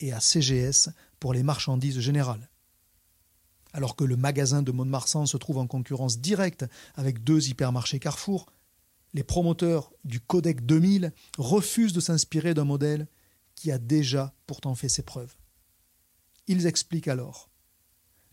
et 0.00 0.12
à 0.12 0.20
CGS 0.20 0.90
pour 1.20 1.32
les 1.32 1.42
marchandises 1.42 2.00
générales. 2.00 2.50
Alors 3.72 3.96
que 3.96 4.04
le 4.04 4.16
magasin 4.16 4.62
de 4.62 4.72
Mont-de-Marsan 4.72 5.26
se 5.26 5.36
trouve 5.36 5.58
en 5.58 5.66
concurrence 5.66 6.18
directe 6.18 6.64
avec 6.94 7.24
deux 7.24 7.48
hypermarchés 7.48 7.98
Carrefour, 7.98 8.46
les 9.14 9.24
promoteurs 9.24 9.92
du 10.04 10.20
Codec 10.20 10.66
2000 10.66 11.12
refusent 11.38 11.92
de 11.92 12.00
s'inspirer 12.00 12.54
d'un 12.54 12.64
modèle 12.64 13.06
qui 13.54 13.70
a 13.70 13.78
déjà 13.78 14.34
pourtant 14.46 14.74
fait 14.74 14.88
ses 14.88 15.02
preuves. 15.02 15.36
Ils 16.46 16.66
expliquent 16.66 17.08
alors 17.08 17.50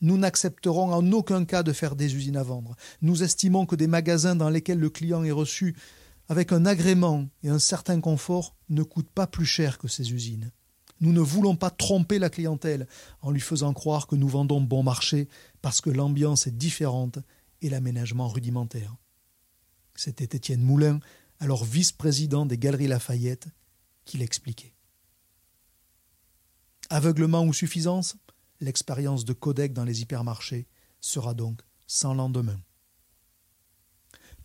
Nous 0.01 0.17
n'accepterons 0.17 0.93
en 0.93 1.11
aucun 1.11 1.45
cas 1.45 1.63
de 1.63 1.73
faire 1.73 1.95
des 1.95 2.15
usines 2.15 2.37
à 2.37 2.43
vendre. 2.43 2.75
Nous 3.01 3.23
estimons 3.23 3.65
que 3.65 3.75
des 3.75 3.87
magasins 3.87 4.35
dans 4.35 4.49
lesquels 4.49 4.79
le 4.79 4.89
client 4.89 5.23
est 5.23 5.31
reçu 5.31 5.75
avec 6.27 6.51
un 6.51 6.65
agrément 6.65 7.27
et 7.43 7.49
un 7.49 7.59
certain 7.59 7.99
confort 7.99 8.55
ne 8.69 8.83
coûtent 8.83 9.11
pas 9.11 9.27
plus 9.27 9.45
cher 9.45 9.77
que 9.77 9.87
ces 9.87 10.13
usines. 10.13 10.51
Nous 11.01 11.11
ne 11.11 11.19
voulons 11.19 11.55
pas 11.55 11.71
tromper 11.71 12.19
la 12.19 12.29
clientèle 12.29 12.87
en 13.21 13.31
lui 13.31 13.41
faisant 13.41 13.73
croire 13.73 14.05
que 14.05 14.15
nous 14.15 14.29
vendons 14.29 14.61
bon 14.61 14.83
marché 14.83 15.27
parce 15.61 15.81
que 15.81 15.89
l'ambiance 15.89 16.45
est 16.47 16.55
différente 16.57 17.17
et 17.61 17.69
l'aménagement 17.69 18.27
rudimentaire. 18.27 18.95
C'était 19.95 20.37
Étienne 20.37 20.61
Moulin, 20.61 20.99
alors 21.39 21.65
vice-président 21.65 22.45
des 22.45 22.57
Galeries 22.57 22.87
Lafayette, 22.87 23.47
qui 24.05 24.17
l'expliquait. 24.17 24.70
Aveuglement 26.93 27.45
ou 27.45 27.53
suffisance 27.53 28.17
L'expérience 28.59 29.23
de 29.23 29.31
codec 29.31 29.71
dans 29.71 29.85
les 29.85 30.01
hypermarchés 30.01 30.67
sera 30.99 31.33
donc 31.33 31.61
sans 31.87 32.13
lendemain. 32.13 32.59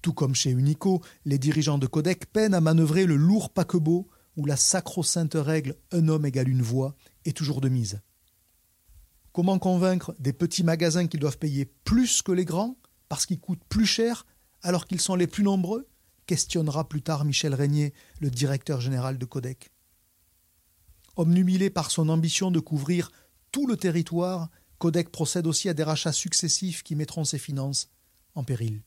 Tout 0.00 0.12
comme 0.12 0.36
chez 0.36 0.52
Unico, 0.52 1.02
les 1.24 1.38
dirigeants 1.38 1.78
de 1.78 1.88
codec 1.88 2.26
peinent 2.26 2.54
à 2.54 2.60
manœuvrer 2.60 3.04
le 3.04 3.16
lourd 3.16 3.50
paquebot 3.50 4.06
où 4.36 4.46
la 4.46 4.56
sacro-sainte 4.56 5.34
règle 5.34 5.74
un 5.90 6.06
homme 6.06 6.24
égale 6.24 6.48
une 6.48 6.62
voix 6.62 6.94
est 7.24 7.36
toujours 7.36 7.60
de 7.60 7.68
mise. 7.68 8.00
Comment 9.32 9.58
convaincre 9.58 10.14
des 10.20 10.32
petits 10.32 10.62
magasins 10.62 11.08
qu'ils 11.08 11.18
doivent 11.18 11.38
payer 11.38 11.64
plus 11.64 12.22
que 12.22 12.30
les 12.30 12.44
grands 12.44 12.76
parce 13.08 13.26
qu'ils 13.26 13.40
coûtent 13.40 13.64
plus 13.68 13.86
cher 13.86 14.24
alors 14.62 14.86
qu'ils 14.86 15.00
sont 15.00 15.16
les 15.16 15.26
plus 15.26 15.42
nombreux? 15.42 15.88
Questionnera 16.26 16.88
plus 16.88 17.02
tard 17.02 17.24
Michel 17.24 17.54
Régnier, 17.54 17.92
le 18.20 18.30
directeur 18.30 18.80
général 18.80 19.18
de 19.18 19.24
Codec. 19.24 19.72
Omnumilé 21.16 21.70
par 21.70 21.90
son 21.90 22.08
ambition 22.10 22.50
de 22.50 22.60
couvrir 22.60 23.10
tout 23.50 23.66
le 23.66 23.76
territoire, 23.76 24.50
Codec 24.78 25.10
procède 25.10 25.46
aussi 25.46 25.68
à 25.68 25.74
des 25.74 25.82
rachats 25.82 26.12
successifs 26.12 26.82
qui 26.82 26.94
mettront 26.94 27.24
ses 27.24 27.38
finances 27.38 27.88
en 28.34 28.44
péril. 28.44 28.82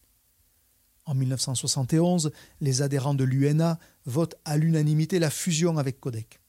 En 1.05 1.15
1971, 1.15 2.31
les 2.61 2.83
adhérents 2.83 3.15
de 3.15 3.23
l'UNA 3.23 3.79
votent 4.05 4.35
à 4.45 4.57
l'unanimité 4.57 5.17
la 5.17 5.31
fusion 5.31 5.79
avec 5.79 5.99
Codec. 5.99 6.39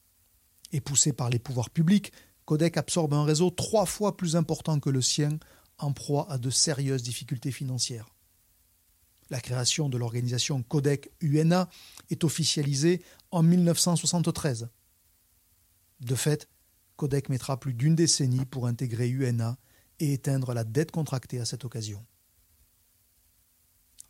Et 0.73 0.83
poussé 0.83 1.15
par 1.15 1.31
les 1.31 1.39
pouvoirs 1.39 1.71
publics, 1.71 2.13
Codec 2.45 2.77
absorbe 2.77 3.15
un 3.15 3.25
réseau 3.25 3.49
trois 3.49 3.87
fois 3.87 4.19
plus 4.19 4.37
important 4.37 4.79
que 4.81 4.91
le 4.91 5.01
sien, 5.01 5.39
en 5.79 5.93
proie 5.93 6.31
à 6.31 6.37
de 6.37 6.51
sérieuses 6.51 7.03
difficultés 7.03 7.53
financières. 7.53 8.11
La 9.31 9.41
création 9.41 9.89
de 9.89 9.97
l'organisation 9.97 10.63
Codec 10.63 11.11
UNA 11.21 11.71
est 12.11 12.23
officialisée 12.25 13.01
en 13.31 13.43
1973. 13.43 14.69
De 16.01 16.15
fait, 16.15 16.49
Codec 16.97 17.29
mettra 17.29 17.59
plus 17.59 17.75
d'une 17.75 17.95
décennie 17.95 18.45
pour 18.45 18.67
intégrer 18.67 19.09
UNA 19.09 19.57
et 20.01 20.13
éteindre 20.13 20.55
la 20.55 20.65
dette 20.65 20.91
contractée 20.91 21.41
à 21.41 21.45
cette 21.45 21.65
occasion. 21.65 22.05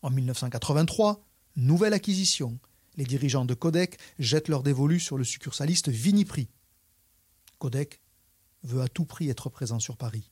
En 0.02 0.10
1983, 0.10 1.24
nouvelle 1.56 1.92
acquisition. 1.92 2.58
Les 2.96 3.04
dirigeants 3.04 3.44
de 3.44 3.54
Codec 3.54 3.98
jettent 4.18 4.48
leur 4.48 4.62
dévolu 4.62 5.00
sur 5.00 5.18
le 5.18 5.24
succursaliste 5.24 5.88
Viniprix. 5.88 6.48
Codec 7.58 8.00
veut 8.62 8.82
à 8.82 8.88
tout 8.88 9.04
prix 9.04 9.28
être 9.28 9.48
présent 9.50 9.78
sur 9.78 9.96
Paris. 9.96 10.30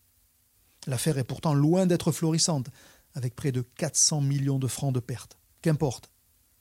L'affaire 0.86 1.18
est 1.18 1.24
pourtant 1.24 1.54
loin 1.54 1.86
d'être 1.86 2.12
florissante, 2.12 2.68
avec 3.14 3.34
près 3.34 3.52
de 3.52 3.62
400 3.62 4.20
millions 4.20 4.58
de 4.58 4.68
francs 4.68 4.94
de 4.94 5.00
pertes. 5.00 5.38
Qu'importe, 5.60 6.10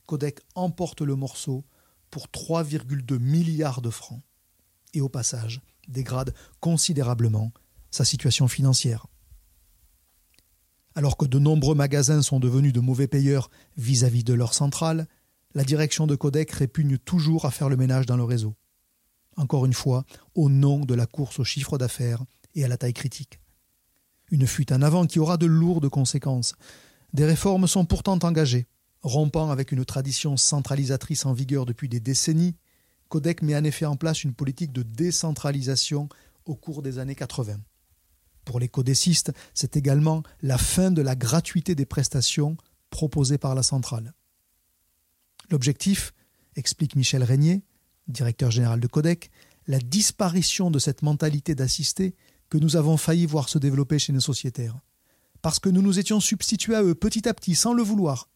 Codec 0.05 0.39
emporte 0.55 1.01
le 1.01 1.15
morceau 1.15 1.65
pour 2.09 2.27
3,2 2.27 3.19
milliards 3.19 3.81
de 3.81 3.89
francs 3.89 4.23
et 4.97 5.01
au 5.01 5.09
passage 5.09 5.61
dégrade 5.87 6.33
considérablement 6.59 7.51
sa 7.91 8.03
situation 8.03 8.47
financière. 8.47 9.07
Alors 10.95 11.15
que 11.15 11.25
de 11.25 11.39
nombreux 11.39 11.75
magasins 11.75 12.21
sont 12.21 12.39
devenus 12.39 12.73
de 12.73 12.79
mauvais 12.79 13.07
payeurs 13.07 13.49
vis-à-vis 13.77 14.23
de 14.23 14.33
leur 14.33 14.53
centrale, 14.53 15.07
la 15.53 15.63
direction 15.63 16.07
de 16.07 16.15
Codec 16.15 16.51
répugne 16.51 16.97
toujours 16.97 17.45
à 17.45 17.51
faire 17.51 17.69
le 17.69 17.77
ménage 17.77 18.05
dans 18.05 18.17
le 18.17 18.23
réseau. 18.23 18.55
Encore 19.37 19.65
une 19.65 19.73
fois, 19.73 20.05
au 20.35 20.49
nom 20.49 20.83
de 20.83 20.95
la 20.95 21.05
course 21.05 21.39
au 21.39 21.43
chiffre 21.43 21.77
d'affaires 21.77 22.23
et 22.55 22.65
à 22.65 22.67
la 22.67 22.77
taille 22.77 22.93
critique. 22.93 23.39
Une 24.29 24.47
fuite 24.47 24.71
en 24.71 24.81
avant 24.81 25.05
qui 25.05 25.19
aura 25.19 25.37
de 25.37 25.45
lourdes 25.45 25.89
conséquences. 25.89 26.55
Des 27.13 27.25
réformes 27.25 27.67
sont 27.67 27.85
pourtant 27.85 28.19
engagées. 28.23 28.67
Rompant 29.03 29.51
avec 29.51 29.71
une 29.71 29.85
tradition 29.85 30.35
centralisatrice 30.35 31.25
en 31.25 31.33
vigueur 31.33 31.65
depuis 31.65 31.87
des 31.87 31.99
décennies, 31.99 32.55
Codec 33.09 33.41
met 33.41 33.55
en 33.55 33.63
effet 33.63 33.85
en 33.85 33.95
place 33.95 34.23
une 34.23 34.33
politique 34.33 34.71
de 34.71 34.83
décentralisation 34.83 36.09
au 36.45 36.55
cours 36.55 36.81
des 36.81 36.99
années 36.99 37.15
80. 37.15 37.57
Pour 38.45 38.59
les 38.59 38.69
codécistes, 38.69 39.33
c'est 39.53 39.75
également 39.75 40.23
la 40.41 40.57
fin 40.57 40.91
de 40.91 41.01
la 41.01 41.15
gratuité 41.15 41.75
des 41.75 41.85
prestations 41.85 42.57
proposées 42.89 43.37
par 43.37 43.55
la 43.55 43.63
centrale. 43.63 44.13
L'objectif, 45.49 46.13
explique 46.55 46.95
Michel 46.95 47.23
Régnier, 47.23 47.63
directeur 48.07 48.51
général 48.51 48.79
de 48.79 48.87
Codec, 48.87 49.31
la 49.67 49.79
disparition 49.79 50.71
de 50.71 50.79
cette 50.79 51.01
mentalité 51.01 51.55
d'assister 51.55 52.15
que 52.49 52.57
nous 52.57 52.77
avons 52.77 52.97
failli 52.97 53.25
voir 53.25 53.49
se 53.49 53.59
développer 53.59 53.99
chez 53.99 54.13
nos 54.13 54.21
sociétaires, 54.21 54.79
parce 55.41 55.59
que 55.59 55.69
nous 55.69 55.81
nous 55.81 55.99
étions 55.99 56.19
substitués 56.19 56.75
à 56.75 56.83
eux 56.83 56.95
petit 56.95 57.27
à 57.27 57.33
petit, 57.33 57.55
sans 57.55 57.73
le 57.73 57.83
vouloir, 57.83 58.29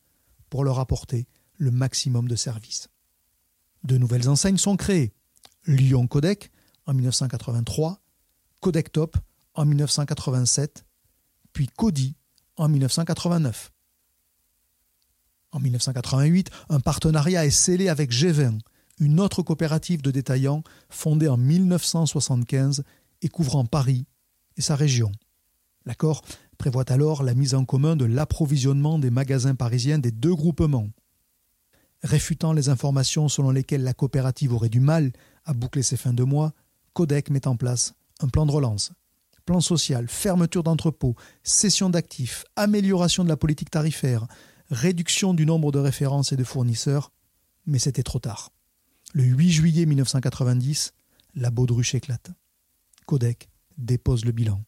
pour 0.50 0.64
leur 0.64 0.80
apporter 0.80 1.28
le 1.58 1.72
maximum 1.72 2.28
de 2.28 2.36
services. 2.36 2.91
De 3.84 3.98
nouvelles 3.98 4.30
enseignes 4.30 4.58
sont 4.58 4.78
créées. 4.78 5.14
Lyon 5.66 6.08
Codec 6.08 6.52
en 6.86 6.94
1983, 6.94 8.02
Codec 8.60 8.92
Top 8.92 9.18
en 9.54 9.66
1987, 9.66 10.86
puis 11.54 11.68
Cody 11.68 12.16
en 12.58 12.70
1989. 12.70 13.72
En 15.52 15.60
1988, 15.60 16.50
un 16.70 16.80
partenariat 16.80 17.46
est 17.46 17.50
scellé 17.50 17.90
avec 17.90 18.12
G20, 18.12 18.60
une 19.00 19.20
autre 19.20 19.42
coopérative 19.42 20.02
de 20.02 20.12
détaillants 20.12 20.64
fondée 20.90 21.28
en 21.28 21.38
1975 21.38 22.84
et 23.22 23.30
couvrant 23.30 23.66
Paris 23.66 24.06
et 24.58 24.62
sa 24.62 24.76
région. 24.76 25.12
L'accord 25.86 26.22
prévoit 26.58 26.90
alors 26.92 27.24
la 27.24 27.34
mise 27.34 27.56
en 27.56 27.66
commun 27.66 27.96
de 27.96 28.06
l'approvisionnement 28.06 29.00
des 29.00 29.10
magasins 29.10 29.56
parisiens 29.56 29.98
des 29.98 30.12
deux 30.12 30.36
groupements. 30.36 30.90
Réfutant 32.04 32.54
les 32.54 32.70
informations 32.70 33.30
selon 33.30 33.52
lesquelles 33.52 33.84
la 33.84 33.94
coopérative 33.94 34.54
aurait 34.54 34.70
du 34.70 34.80
mal 34.80 35.12
à 35.46 35.54
boucler 35.54 35.84
ses 35.84 35.98
fins 35.98 36.14
de 36.14 36.24
mois, 36.24 36.54
Codec 36.94 37.30
met 37.30 37.48
en 37.48 37.56
place 37.56 37.94
un 38.20 38.28
plan 38.28 38.46
de 38.46 38.52
relance 38.52 38.92
plan 39.46 39.62
social, 39.62 40.08
fermeture 40.08 40.64
d'entrepôts, 40.64 41.16
cession 41.44 41.90
d'actifs, 41.90 42.46
amélioration 42.56 43.24
de 43.24 43.30
la 43.30 43.38
politique 43.38 43.70
tarifaire, 43.70 44.28
réduction 44.70 45.34
du 45.34 45.46
nombre 45.46 45.72
de 45.72 45.80
références 45.80 46.32
et 46.32 46.38
de 46.38 46.44
fournisseurs, 46.44 47.12
mais 47.66 47.80
c'était 47.80 48.04
trop 48.04 48.20
tard. 48.20 48.52
Le 49.14 49.24
8 49.24 49.52
juillet 49.52 49.86
1990, 49.86 50.94
la 51.36 51.52
baudruche 51.52 51.96
éclate. 51.96 52.32
Codec 53.06 53.50
dépose 53.78 54.26
le 54.26 54.32
bilan. 54.32 54.64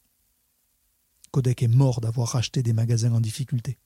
Codec 1.32 1.64
est 1.64 1.68
mort 1.68 2.02
d'avoir 2.02 2.30
racheté 2.30 2.62
des 2.62 2.74
magasins 2.74 3.14
en 3.14 3.22
difficulté. 3.22 3.78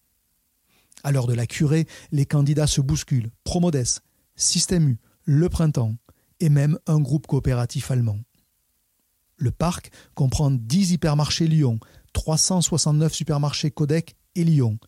À 1.03 1.11
l'heure 1.11 1.27
de 1.27 1.33
la 1.33 1.47
curée, 1.47 1.87
les 2.11 2.25
candidats 2.25 2.67
se 2.67 2.81
bousculent. 2.81 3.31
Promodes, 3.43 4.01
Système 4.35 4.89
U, 4.89 4.99
Le 5.23 5.49
Printemps 5.49 5.95
et 6.39 6.49
même 6.49 6.77
un 6.87 6.99
groupe 6.99 7.27
coopératif 7.27 7.91
allemand. 7.91 8.19
Le 9.37 9.51
parc 9.51 9.91
comprend 10.15 10.51
10 10.51 10.93
hypermarchés 10.93 11.47
Lyon, 11.47 11.79
369 12.13 13.13
supermarchés 13.13 13.71
Codec 13.71 14.15
et 14.35 14.43
Lyon, 14.43 14.79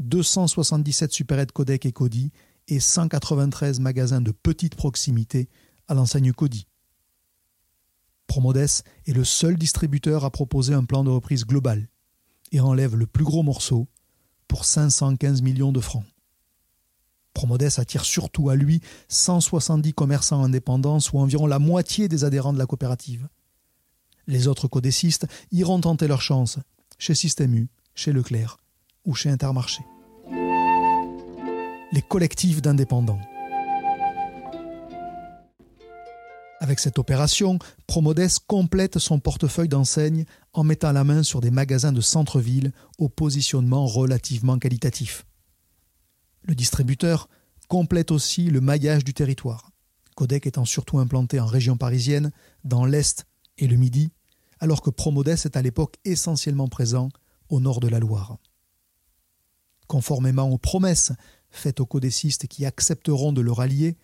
277 0.00 1.12
supérettes 1.12 1.52
Codec 1.52 1.86
et 1.86 1.92
Cody 1.92 2.32
et 2.68 2.80
193 2.80 3.80
magasins 3.80 4.20
de 4.20 4.32
petite 4.32 4.74
proximité 4.74 5.48
à 5.86 5.94
l'enseigne 5.94 6.32
Cody. 6.32 6.66
Promodes 8.26 8.56
est 8.56 9.12
le 9.12 9.24
seul 9.24 9.56
distributeur 9.56 10.24
à 10.24 10.30
proposer 10.30 10.74
un 10.74 10.84
plan 10.84 11.04
de 11.04 11.10
reprise 11.10 11.44
global 11.44 11.88
et 12.52 12.60
enlève 12.60 12.96
le 12.96 13.06
plus 13.06 13.24
gros 13.24 13.42
morceau 13.42 13.88
pour 14.48 14.64
515 14.64 15.42
millions 15.42 15.72
de 15.72 15.80
francs. 15.80 16.04
Promodes 17.34 17.78
attire 17.78 18.04
surtout 18.04 18.48
à 18.48 18.54
lui 18.54 18.80
170 19.08 19.92
commerçants 19.92 20.44
indépendants, 20.44 21.00
soit 21.00 21.20
environ 21.20 21.46
la 21.46 21.58
moitié 21.58 22.08
des 22.08 22.24
adhérents 22.24 22.52
de 22.52 22.58
la 22.58 22.66
coopérative. 22.66 23.28
Les 24.26 24.46
autres 24.46 24.68
codécistes 24.68 25.26
iront 25.50 25.80
tenter 25.80 26.06
leur 26.06 26.22
chance 26.22 26.58
chez 26.98 27.14
Système 27.14 27.54
U, 27.54 27.68
chez 27.94 28.12
Leclerc 28.12 28.58
ou 29.04 29.14
chez 29.14 29.30
Intermarché. 29.30 29.82
Les 31.92 32.02
collectifs 32.02 32.62
d'indépendants. 32.62 33.20
Avec 36.60 36.78
cette 36.78 36.98
opération, 36.98 37.58
Promodes 37.86 38.38
complète 38.46 38.98
son 38.98 39.18
portefeuille 39.18 39.68
d'enseignes 39.68 40.24
en 40.54 40.64
mettant 40.64 40.92
la 40.92 41.04
main 41.04 41.22
sur 41.22 41.40
des 41.40 41.50
magasins 41.50 41.92
de 41.92 42.00
centre-ville 42.00 42.72
au 42.98 43.08
positionnement 43.08 43.86
relativement 43.86 44.58
qualitatif. 44.58 45.26
Le 46.42 46.54
distributeur 46.54 47.28
complète 47.68 48.10
aussi 48.10 48.50
le 48.50 48.60
maillage 48.60 49.04
du 49.04 49.14
territoire, 49.14 49.72
Codec 50.14 50.46
étant 50.46 50.64
surtout 50.64 50.98
implanté 50.98 51.40
en 51.40 51.46
région 51.46 51.76
parisienne, 51.76 52.30
dans 52.62 52.84
l'Est 52.84 53.26
et 53.58 53.66
le 53.66 53.76
Midi, 53.76 54.12
alors 54.60 54.80
que 54.80 54.90
Promodes 54.90 55.28
est 55.28 55.56
à 55.56 55.62
l'époque 55.62 55.96
essentiellement 56.04 56.68
présent 56.68 57.08
au 57.48 57.60
nord 57.60 57.80
de 57.80 57.88
la 57.88 57.98
Loire. 57.98 58.38
Conformément 59.86 60.48
aux 60.48 60.58
promesses 60.58 61.12
faites 61.50 61.80
aux 61.80 61.86
codécistes 61.86 62.46
qui 62.46 62.64
accepteront 62.64 63.32
de 63.32 63.40
le 63.40 63.52
rallier, 63.52 63.96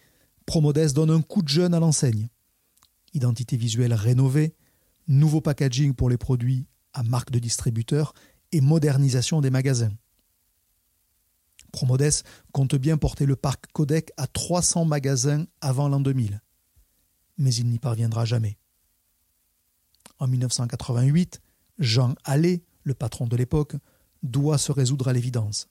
Promodes 0.46 0.92
donne 0.92 1.10
un 1.10 1.22
coup 1.22 1.42
de 1.42 1.48
jeune 1.48 1.74
à 1.74 1.80
l'enseigne. 1.80 2.28
Identité 3.14 3.56
visuelle 3.56 3.94
rénovée, 3.94 4.54
nouveau 5.10 5.40
packaging 5.40 5.94
pour 5.94 6.08
les 6.08 6.16
produits 6.16 6.66
à 6.92 7.02
marque 7.02 7.30
de 7.30 7.38
distributeur 7.38 8.14
et 8.52 8.60
modernisation 8.60 9.40
des 9.40 9.50
magasins. 9.50 9.92
Promodes 11.72 12.22
compte 12.52 12.74
bien 12.74 12.96
porter 12.96 13.26
le 13.26 13.36
parc 13.36 13.66
Codec 13.72 14.10
à 14.16 14.26
300 14.26 14.86
magasins 14.86 15.46
avant 15.60 15.88
l'an 15.88 16.00
2000. 16.00 16.40
Mais 17.38 17.54
il 17.54 17.68
n'y 17.68 17.78
parviendra 17.78 18.24
jamais. 18.24 18.58
En 20.18 20.26
1988, 20.26 21.40
Jean 21.78 22.14
Allais, 22.24 22.62
le 22.82 22.94
patron 22.94 23.26
de 23.26 23.36
l'époque, 23.36 23.76
doit 24.22 24.58
se 24.58 24.72
résoudre 24.72 25.08
à 25.08 25.12
l'évidence. 25.12 25.68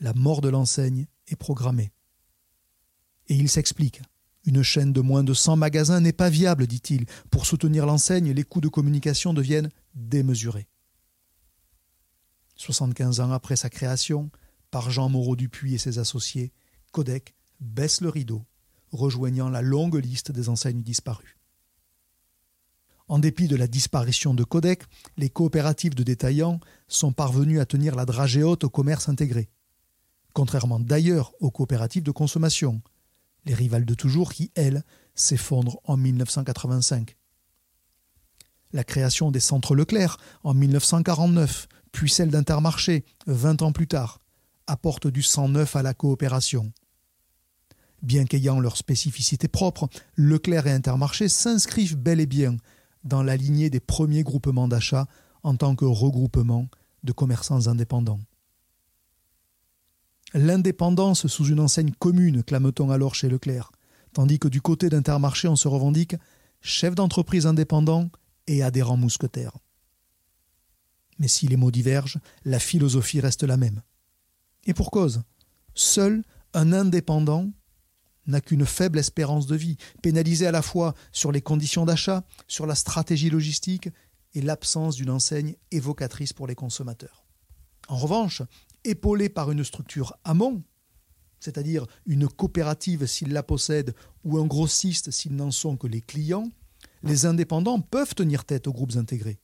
La 0.00 0.12
mort 0.12 0.40
de 0.40 0.48
l'enseigne 0.48 1.06
est 1.28 1.36
programmée. 1.36 1.92
Et 3.28 3.34
il 3.34 3.48
s'explique. 3.48 4.02
Une 4.48 4.62
chaîne 4.62 4.94
de 4.94 5.02
moins 5.02 5.24
de 5.24 5.34
100 5.34 5.56
magasins 5.56 6.00
n'est 6.00 6.14
pas 6.14 6.30
viable, 6.30 6.66
dit-il. 6.66 7.04
Pour 7.30 7.44
soutenir 7.44 7.84
l'enseigne, 7.84 8.32
les 8.32 8.44
coûts 8.44 8.62
de 8.62 8.68
communication 8.68 9.34
deviennent 9.34 9.68
démesurés. 9.94 10.68
75 12.56 13.20
ans 13.20 13.30
après 13.30 13.56
sa 13.56 13.68
création, 13.68 14.30
par 14.70 14.90
Jean 14.90 15.10
Moreau 15.10 15.36
Dupuis 15.36 15.74
et 15.74 15.78
ses 15.78 15.98
associés, 15.98 16.54
Codec 16.92 17.34
baisse 17.60 18.00
le 18.00 18.08
rideau, 18.08 18.46
rejoignant 18.90 19.50
la 19.50 19.60
longue 19.60 19.96
liste 19.96 20.32
des 20.32 20.48
enseignes 20.48 20.82
disparues. 20.82 21.36
En 23.06 23.18
dépit 23.18 23.48
de 23.48 23.56
la 23.56 23.66
disparition 23.66 24.32
de 24.32 24.44
Codec, 24.44 24.84
les 25.18 25.28
coopératives 25.28 25.94
de 25.94 26.02
détaillants 26.02 26.58
sont 26.86 27.12
parvenues 27.12 27.60
à 27.60 27.66
tenir 27.66 27.94
la 27.94 28.06
dragée 28.06 28.44
haute 28.44 28.64
au 28.64 28.70
commerce 28.70 29.10
intégré. 29.10 29.50
Contrairement 30.32 30.80
d'ailleurs 30.80 31.34
aux 31.38 31.50
coopératives 31.50 32.02
de 32.02 32.12
consommation, 32.12 32.80
les 33.48 33.54
rivales 33.54 33.84
de 33.84 33.94
toujours 33.94 34.32
qui, 34.32 34.52
elles, 34.54 34.84
s'effondrent 35.14 35.80
en 35.84 35.96
1985. 35.96 37.16
La 38.72 38.84
création 38.84 39.30
des 39.30 39.40
centres 39.40 39.74
Leclerc 39.74 40.18
en 40.44 40.54
1949, 40.54 41.68
puis 41.90 42.10
celle 42.10 42.30
d'Intermarché 42.30 43.04
20 43.26 43.62
ans 43.62 43.72
plus 43.72 43.88
tard, 43.88 44.20
apporte 44.66 45.06
du 45.06 45.22
sang 45.22 45.48
neuf 45.48 45.74
à 45.74 45.82
la 45.82 45.94
coopération. 45.94 46.70
Bien 48.02 48.26
qu'ayant 48.26 48.60
leur 48.60 48.76
spécificité 48.76 49.48
propre, 49.48 49.88
Leclerc 50.14 50.66
et 50.66 50.72
Intermarché 50.72 51.28
s'inscrivent 51.28 51.96
bel 51.96 52.20
et 52.20 52.26
bien 52.26 52.56
dans 53.02 53.22
la 53.22 53.36
lignée 53.36 53.70
des 53.70 53.80
premiers 53.80 54.22
groupements 54.22 54.68
d'achat 54.68 55.06
en 55.42 55.56
tant 55.56 55.74
que 55.74 55.86
regroupement 55.86 56.68
de 57.02 57.12
commerçants 57.12 57.66
indépendants. 57.66 58.20
L'indépendance 60.34 61.26
sous 61.26 61.46
une 61.46 61.60
enseigne 61.60 61.92
commune, 61.98 62.42
clame-t-on 62.42 62.90
alors 62.90 63.14
chez 63.14 63.28
Leclerc, 63.28 63.72
tandis 64.12 64.38
que 64.38 64.48
du 64.48 64.60
côté 64.60 64.90
d'Intermarché 64.90 65.48
on 65.48 65.56
se 65.56 65.68
revendique 65.68 66.16
chef 66.60 66.94
d'entreprise 66.94 67.46
indépendant 67.46 68.10
et 68.46 68.62
adhérent 68.62 68.96
mousquetaire. 68.96 69.56
Mais 71.18 71.28
si 71.28 71.48
les 71.48 71.56
mots 71.56 71.70
divergent, 71.70 72.18
la 72.44 72.58
philosophie 72.58 73.20
reste 73.20 73.42
la 73.42 73.56
même. 73.56 73.82
Et 74.66 74.74
pour 74.74 74.90
cause, 74.90 75.22
seul 75.74 76.22
un 76.54 76.72
indépendant 76.72 77.50
n'a 78.26 78.40
qu'une 78.40 78.66
faible 78.66 78.98
espérance 78.98 79.46
de 79.46 79.56
vie, 79.56 79.78
pénalisé 80.02 80.46
à 80.46 80.52
la 80.52 80.62
fois 80.62 80.94
sur 81.12 81.32
les 81.32 81.40
conditions 81.40 81.86
d'achat, 81.86 82.24
sur 82.46 82.66
la 82.66 82.74
stratégie 82.74 83.30
logistique 83.30 83.88
et 84.34 84.42
l'absence 84.42 84.96
d'une 84.96 85.10
enseigne 85.10 85.56
évocatrice 85.70 86.34
pour 86.34 86.46
les 86.46 86.54
consommateurs. 86.54 87.24
En 87.88 87.96
revanche, 87.96 88.42
épaulé 88.84 89.28
par 89.28 89.50
une 89.50 89.64
structure 89.64 90.14
amont, 90.24 90.62
c'est-à-dire 91.40 91.86
une 92.06 92.28
coopérative 92.28 93.06
s'il 93.06 93.32
la 93.32 93.42
possède 93.42 93.94
ou 94.24 94.38
un 94.38 94.46
grossiste 94.46 95.10
s'ils 95.10 95.36
n'en 95.36 95.50
sont 95.50 95.76
que 95.76 95.86
les 95.86 96.00
clients, 96.00 96.50
les 97.02 97.26
indépendants 97.26 97.80
peuvent 97.80 98.14
tenir 98.14 98.44
tête 98.44 98.66
aux 98.66 98.72
groupes 98.72 98.96
intégrés. 98.96 99.38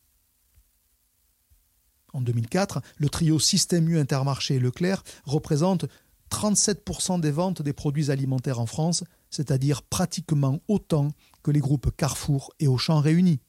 En 2.12 2.20
2004, 2.20 2.80
le 2.96 3.08
trio 3.08 3.38
Système 3.40 3.88
U 3.88 3.98
Intermarché 3.98 4.54
et 4.54 4.60
Leclerc 4.60 5.02
représente 5.24 5.86
37% 6.30 7.20
des 7.20 7.30
ventes 7.30 7.62
des 7.62 7.72
produits 7.72 8.10
alimentaires 8.10 8.60
en 8.60 8.66
France, 8.66 9.04
c'est-à-dire 9.30 9.82
pratiquement 9.82 10.60
autant 10.68 11.10
que 11.42 11.50
les 11.50 11.60
groupes 11.60 11.90
Carrefour 11.96 12.52
et 12.60 12.68
Auchan 12.68 13.00
réunis. 13.00 13.40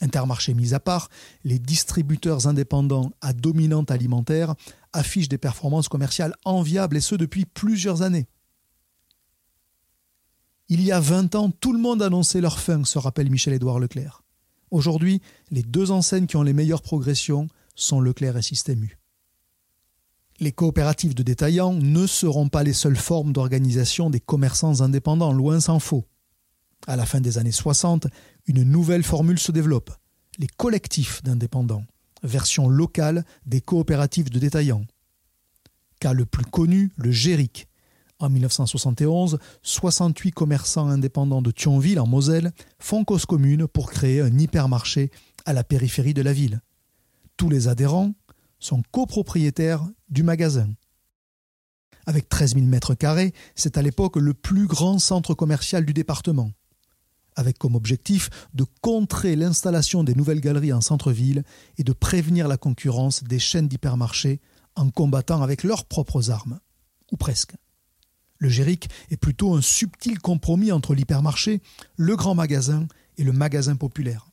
Intermarché 0.00 0.54
mis 0.54 0.74
à 0.74 0.80
part, 0.80 1.08
les 1.44 1.58
distributeurs 1.58 2.46
indépendants 2.46 3.12
à 3.20 3.32
dominante 3.32 3.90
alimentaire 3.90 4.54
affichent 4.92 5.28
des 5.28 5.38
performances 5.38 5.88
commerciales 5.88 6.34
enviables 6.44 6.96
et 6.96 7.00
ce 7.00 7.14
depuis 7.14 7.44
plusieurs 7.44 8.02
années. 8.02 8.26
Il 10.68 10.82
y 10.82 10.92
a 10.92 11.00
20 11.00 11.34
ans, 11.34 11.50
tout 11.50 11.72
le 11.72 11.78
monde 11.78 12.02
annonçait 12.02 12.40
leur 12.40 12.58
fin, 12.58 12.84
se 12.84 12.98
rappelle 12.98 13.30
Michel-Édouard 13.30 13.78
Leclerc. 13.78 14.22
Aujourd'hui, 14.70 15.20
les 15.50 15.62
deux 15.62 15.90
enseignes 15.90 16.26
qui 16.26 16.36
ont 16.36 16.42
les 16.42 16.54
meilleures 16.54 16.82
progressions 16.82 17.48
sont 17.76 18.00
Leclerc 18.00 18.36
et 18.36 18.42
Système 18.42 18.82
U. 18.82 18.98
Les 20.40 20.52
coopératives 20.52 21.14
de 21.14 21.22
détaillants 21.22 21.74
ne 21.74 22.06
seront 22.06 22.48
pas 22.48 22.64
les 22.64 22.72
seules 22.72 22.96
formes 22.96 23.32
d'organisation 23.32 24.10
des 24.10 24.20
commerçants 24.20 24.80
indépendants, 24.80 25.32
loin 25.32 25.60
s'en 25.60 25.78
faut. 25.78 26.04
À 26.86 26.96
la 26.96 27.06
fin 27.06 27.20
des 27.20 27.38
années 27.38 27.52
60, 27.52 28.06
une 28.46 28.62
nouvelle 28.62 29.04
formule 29.04 29.38
se 29.38 29.52
développe, 29.52 29.90
les 30.38 30.46
collectifs 30.46 31.22
d'indépendants, 31.22 31.84
version 32.22 32.68
locale 32.68 33.24
des 33.46 33.60
coopératives 33.60 34.30
de 34.30 34.38
détaillants. 34.38 34.84
Cas 36.00 36.12
le 36.12 36.26
plus 36.26 36.44
connu, 36.44 36.92
le 36.96 37.10
GERIC. 37.10 37.68
En 38.18 38.28
1971, 38.28 39.38
68 39.62 40.32
commerçants 40.32 40.88
indépendants 40.88 41.42
de 41.42 41.50
Thionville, 41.50 42.00
en 42.00 42.06
Moselle, 42.06 42.52
font 42.78 43.04
cause 43.04 43.24
commune 43.26 43.66
pour 43.66 43.90
créer 43.90 44.20
un 44.20 44.38
hypermarché 44.38 45.10
à 45.46 45.52
la 45.52 45.64
périphérie 45.64 46.14
de 46.14 46.22
la 46.22 46.32
ville. 46.32 46.60
Tous 47.36 47.48
les 47.48 47.66
adhérents 47.66 48.12
sont 48.60 48.82
copropriétaires 48.92 49.84
du 50.10 50.22
magasin. 50.22 50.68
Avec 52.06 52.28
13 52.28 52.54
000 52.54 52.66
mètres 52.66 52.94
carrés, 52.94 53.32
c'est 53.54 53.78
à 53.78 53.82
l'époque 53.82 54.16
le 54.16 54.34
plus 54.34 54.66
grand 54.66 54.98
centre 54.98 55.34
commercial 55.34 55.84
du 55.86 55.94
département. 55.94 56.50
Avec 57.36 57.58
comme 57.58 57.74
objectif 57.74 58.30
de 58.54 58.64
contrer 58.80 59.36
l'installation 59.36 60.04
des 60.04 60.14
nouvelles 60.14 60.40
galeries 60.40 60.72
en 60.72 60.80
centre-ville 60.80 61.42
et 61.78 61.84
de 61.84 61.92
prévenir 61.92 62.48
la 62.48 62.56
concurrence 62.56 63.24
des 63.24 63.38
chaînes 63.38 63.68
d'hypermarchés 63.68 64.40
en 64.76 64.90
combattant 64.90 65.42
avec 65.42 65.62
leurs 65.62 65.84
propres 65.84 66.30
armes. 66.30 66.60
Ou 67.12 67.16
presque. 67.16 67.54
Le 68.38 68.48
Géric 68.48 68.88
est 69.10 69.16
plutôt 69.16 69.54
un 69.54 69.62
subtil 69.62 70.18
compromis 70.18 70.72
entre 70.72 70.94
l'hypermarché, 70.94 71.60
le 71.96 72.16
grand 72.16 72.34
magasin 72.34 72.86
et 73.16 73.24
le 73.24 73.32
magasin 73.32 73.76
populaire. 73.76 74.26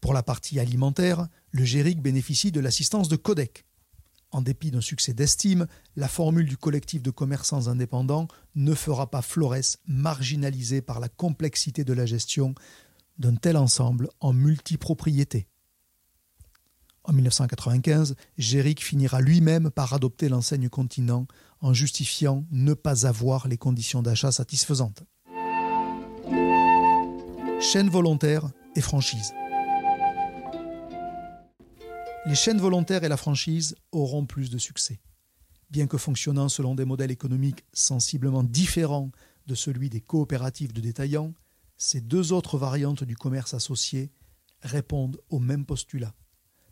Pour 0.00 0.12
la 0.12 0.22
partie 0.22 0.60
alimentaire, 0.60 1.28
le 1.50 1.64
GERIC 1.64 2.02
bénéficie 2.02 2.52
de 2.52 2.60
l'assistance 2.60 3.08
de 3.08 3.16
Codec. 3.16 3.64
En 4.34 4.42
dépit 4.42 4.72
d'un 4.72 4.80
succès 4.80 5.14
d'estime, 5.14 5.68
la 5.94 6.08
formule 6.08 6.46
du 6.46 6.56
collectif 6.56 7.04
de 7.04 7.12
commerçants 7.12 7.68
indépendants 7.68 8.26
ne 8.56 8.74
fera 8.74 9.08
pas 9.08 9.22
Flores 9.22 9.78
marginalisé 9.86 10.82
par 10.82 10.98
la 10.98 11.08
complexité 11.08 11.84
de 11.84 11.92
la 11.92 12.04
gestion 12.04 12.56
d'un 13.16 13.36
tel 13.36 13.56
ensemble 13.56 14.08
en 14.18 14.32
multipropriété. 14.32 15.46
En 17.04 17.12
1995, 17.12 18.16
Géric 18.36 18.84
finira 18.84 19.20
lui-même 19.20 19.70
par 19.70 19.92
adopter 19.92 20.28
l'enseigne 20.28 20.68
continent 20.68 21.28
en 21.60 21.72
justifiant 21.72 22.44
ne 22.50 22.74
pas 22.74 23.06
avoir 23.06 23.46
les 23.46 23.56
conditions 23.56 24.02
d'achat 24.02 24.32
satisfaisantes. 24.32 25.04
Chaîne 27.60 27.88
volontaire 27.88 28.50
et 28.74 28.80
franchise. 28.80 29.32
Les 32.26 32.34
chaînes 32.34 32.60
volontaires 32.60 33.04
et 33.04 33.08
la 33.08 33.18
franchise 33.18 33.76
auront 33.92 34.24
plus 34.24 34.48
de 34.48 34.56
succès. 34.56 34.98
Bien 35.68 35.86
que 35.86 35.98
fonctionnant 35.98 36.48
selon 36.48 36.74
des 36.74 36.86
modèles 36.86 37.10
économiques 37.10 37.66
sensiblement 37.74 38.42
différents 38.42 39.10
de 39.46 39.54
celui 39.54 39.90
des 39.90 40.00
coopératives 40.00 40.72
de 40.72 40.80
détaillants, 40.80 41.34
ces 41.76 42.00
deux 42.00 42.32
autres 42.32 42.56
variantes 42.56 43.04
du 43.04 43.14
commerce 43.14 43.52
associé 43.52 44.10
répondent 44.62 45.20
au 45.28 45.38
même 45.38 45.66
postulat. 45.66 46.14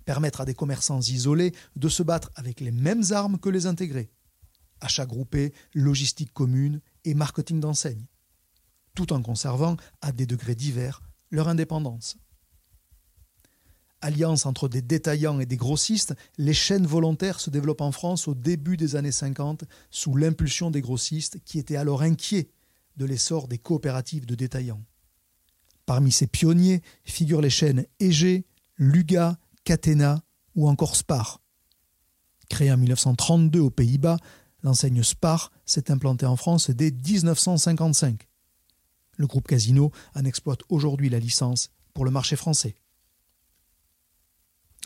Permettre 0.07 0.41
à 0.41 0.47
des 0.47 0.55
commerçants 0.55 1.01
isolés 1.01 1.53
de 1.77 1.91
se 1.91 2.03
battre 2.03 2.31
avec 2.35 2.61
les 2.61 2.73
mêmes 2.73 3.05
armes 3.11 3.39
que 3.39 3.51
les 3.51 3.67
intégrés. 3.67 4.11
Achat 4.81 5.05
groupé, 5.05 5.53
logistique 5.75 6.33
commune 6.33 6.81
et 7.05 7.13
marketing 7.13 7.61
d'enseigne. 7.61 8.07
Tout 8.95 9.13
en 9.13 9.21
conservant, 9.21 9.77
à 10.01 10.13
des 10.13 10.25
degrés 10.25 10.55
divers, 10.55 11.03
leur 11.31 11.49
indépendance 11.49 12.17
alliance 14.03 14.47
entre 14.47 14.69
des 14.69 14.83
détaillants 14.83 15.41
et 15.41 15.47
des 15.47 15.57
grossistes, 15.57 16.15
les 16.37 16.53
chaînes 16.53 16.87
volontaires 16.87 17.41
se 17.41 17.51
développent 17.51 17.81
en 17.81 17.93
France 17.93 18.29
au 18.29 18.35
début 18.35 18.77
des 18.77 18.97
années 18.97 19.13
50 19.13 19.65
sous 19.91 20.17
l'impulsion 20.17 20.71
des 20.71 20.81
grossistes 20.81 21.39
qui 21.45 21.59
étaient 21.59 21.77
alors 21.77 22.03
inquiets 22.03 22.51
de 22.97 23.07
l'essor 23.07 23.49
des 23.49 23.59
coopératives 23.59 24.27
de 24.27 24.35
détaillants. 24.35 24.83
Parmi 25.87 26.13
ces 26.13 26.27
pionniers 26.27 26.83
figurent 27.05 27.41
les 27.41 27.51
chaînes 27.51 27.87
Ege, 28.01 28.43
Luga, 28.77 29.39
Catena 29.65 30.23
ou 30.55 30.69
encore 30.69 30.97
Spar. 30.97 31.41
Créée 32.49 32.73
en 32.73 32.77
1932 32.77 33.61
aux 33.61 33.71
Pays-Bas, 33.71 34.19
l'enseigne 34.63 35.03
Spar 35.03 35.51
s'est 35.65 35.91
implantée 35.91 36.27
en 36.27 36.37
France 36.37 36.71
dès 36.71 36.91
1955. 36.91 38.29
Le 39.17 39.27
groupe 39.27 39.49
Casino 39.49 39.91
en 40.15 40.25
exploite 40.25 40.61
aujourd'hui 40.69 41.09
la 41.09 41.19
licence 41.19 41.71
pour 41.95 42.05
le 42.05 42.11
marché 42.11 42.37
français. 42.37 42.77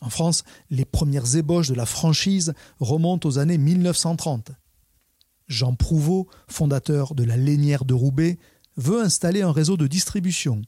En 0.03 0.11
France, 0.11 0.45
les 0.71 0.85
premières 0.85 1.37
ébauches 1.37 1.69
de 1.69 1.75
la 1.75 1.87
franchise 1.87 2.53
remontent 2.81 3.29
aux 3.29 3.39
années 3.39 3.59
1930. 3.59 4.53
Jean 5.49 5.75
Prouveau, 5.75 6.29
fondateur 6.49 7.15
de 7.15 7.25
la 7.25 7.37
Lénière 7.37 7.85
de 7.85 7.95
Roubaix, 7.95 8.39
veut 8.77 9.01
installer 9.01 9.43
un 9.43 9.53
réseau 9.53 9.77
de 9.77 9.87
distribution. 9.87 10.63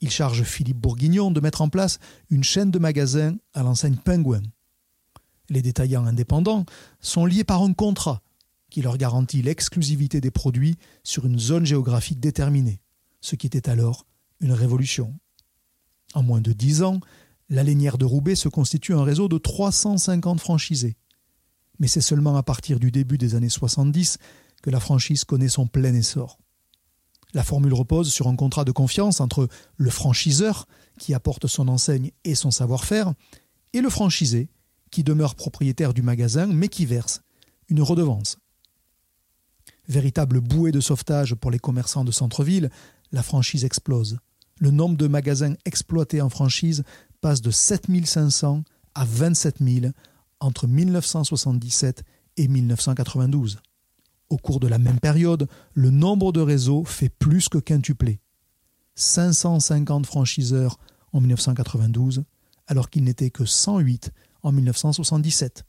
Il 0.00 0.10
charge 0.10 0.42
Philippe 0.42 0.78
Bourguignon 0.78 1.30
de 1.30 1.40
mettre 1.40 1.60
en 1.60 1.68
place 1.68 1.98
une 2.30 2.42
chaîne 2.42 2.70
de 2.70 2.78
magasins 2.78 3.36
à 3.54 3.62
l'enseigne 3.62 3.96
Penguin. 3.96 4.42
Les 5.48 5.62
détaillants 5.62 6.06
indépendants 6.06 6.64
sont 7.00 7.26
liés 7.26 7.44
par 7.44 7.62
un 7.62 7.72
contrat 7.72 8.22
qui 8.70 8.82
leur 8.82 8.96
garantit 8.96 9.42
l'exclusivité 9.42 10.20
des 10.20 10.30
produits 10.30 10.76
sur 11.02 11.26
une 11.26 11.38
zone 11.38 11.66
géographique 11.66 12.20
déterminée, 12.20 12.80
ce 13.20 13.36
qui 13.36 13.46
était 13.46 13.68
alors 13.68 14.06
une 14.40 14.52
révolution. 14.52 15.18
En 16.14 16.22
moins 16.22 16.40
de 16.40 16.52
dix 16.52 16.82
ans, 16.82 17.00
la 17.50 17.64
Lénière 17.64 17.98
de 17.98 18.04
Roubaix 18.04 18.36
se 18.36 18.48
constitue 18.48 18.94
un 18.94 19.02
réseau 19.02 19.28
de 19.28 19.36
350 19.36 20.40
franchisés. 20.40 20.96
Mais 21.80 21.88
c'est 21.88 22.00
seulement 22.00 22.36
à 22.36 22.42
partir 22.42 22.78
du 22.78 22.92
début 22.92 23.18
des 23.18 23.34
années 23.34 23.48
70 23.48 24.18
que 24.62 24.70
la 24.70 24.80
franchise 24.80 25.24
connaît 25.24 25.48
son 25.48 25.66
plein 25.66 25.94
essor. 25.94 26.38
La 27.34 27.42
formule 27.42 27.74
repose 27.74 28.12
sur 28.12 28.28
un 28.28 28.36
contrat 28.36 28.64
de 28.64 28.72
confiance 28.72 29.20
entre 29.20 29.48
le 29.76 29.90
franchiseur, 29.90 30.66
qui 30.98 31.14
apporte 31.14 31.46
son 31.46 31.68
enseigne 31.68 32.10
et 32.24 32.34
son 32.34 32.50
savoir-faire, 32.50 33.14
et 33.72 33.80
le 33.80 33.90
franchisé, 33.90 34.48
qui 34.90 35.04
demeure 35.04 35.34
propriétaire 35.34 35.94
du 35.94 36.02
magasin 36.02 36.46
mais 36.46 36.68
qui 36.68 36.86
verse 36.86 37.22
une 37.68 37.82
redevance. 37.82 38.38
Véritable 39.88 40.40
bouée 40.40 40.72
de 40.72 40.80
sauvetage 40.80 41.34
pour 41.34 41.50
les 41.50 41.58
commerçants 41.58 42.04
de 42.04 42.12
centre-ville, 42.12 42.70
la 43.12 43.22
franchise 43.22 43.64
explose. 43.64 44.18
Le 44.58 44.70
nombre 44.70 44.96
de 44.96 45.06
magasins 45.06 45.54
exploités 45.64 46.20
en 46.20 46.28
franchise 46.28 46.84
passe 47.20 47.40
de 47.40 47.50
7500 47.50 48.62
à 48.94 49.04
27 49.04 49.56
000 49.60 49.92
entre 50.40 50.66
1977 50.66 52.02
et 52.36 52.48
1992. 52.48 53.60
Au 54.30 54.36
cours 54.36 54.60
de 54.60 54.68
la 54.68 54.78
même 54.78 55.00
période, 55.00 55.48
le 55.74 55.90
nombre 55.90 56.32
de 56.32 56.40
réseaux 56.40 56.84
fait 56.84 57.08
plus 57.08 57.48
que 57.48 57.58
quintupler. 57.58 58.20
550 58.94 60.06
franchiseurs 60.06 60.78
en 61.12 61.20
1992, 61.20 62.24
alors 62.66 62.90
qu'il 62.90 63.04
n'était 63.04 63.30
que 63.30 63.44
108 63.44 64.12
en 64.42 64.52
1977. 64.52 65.64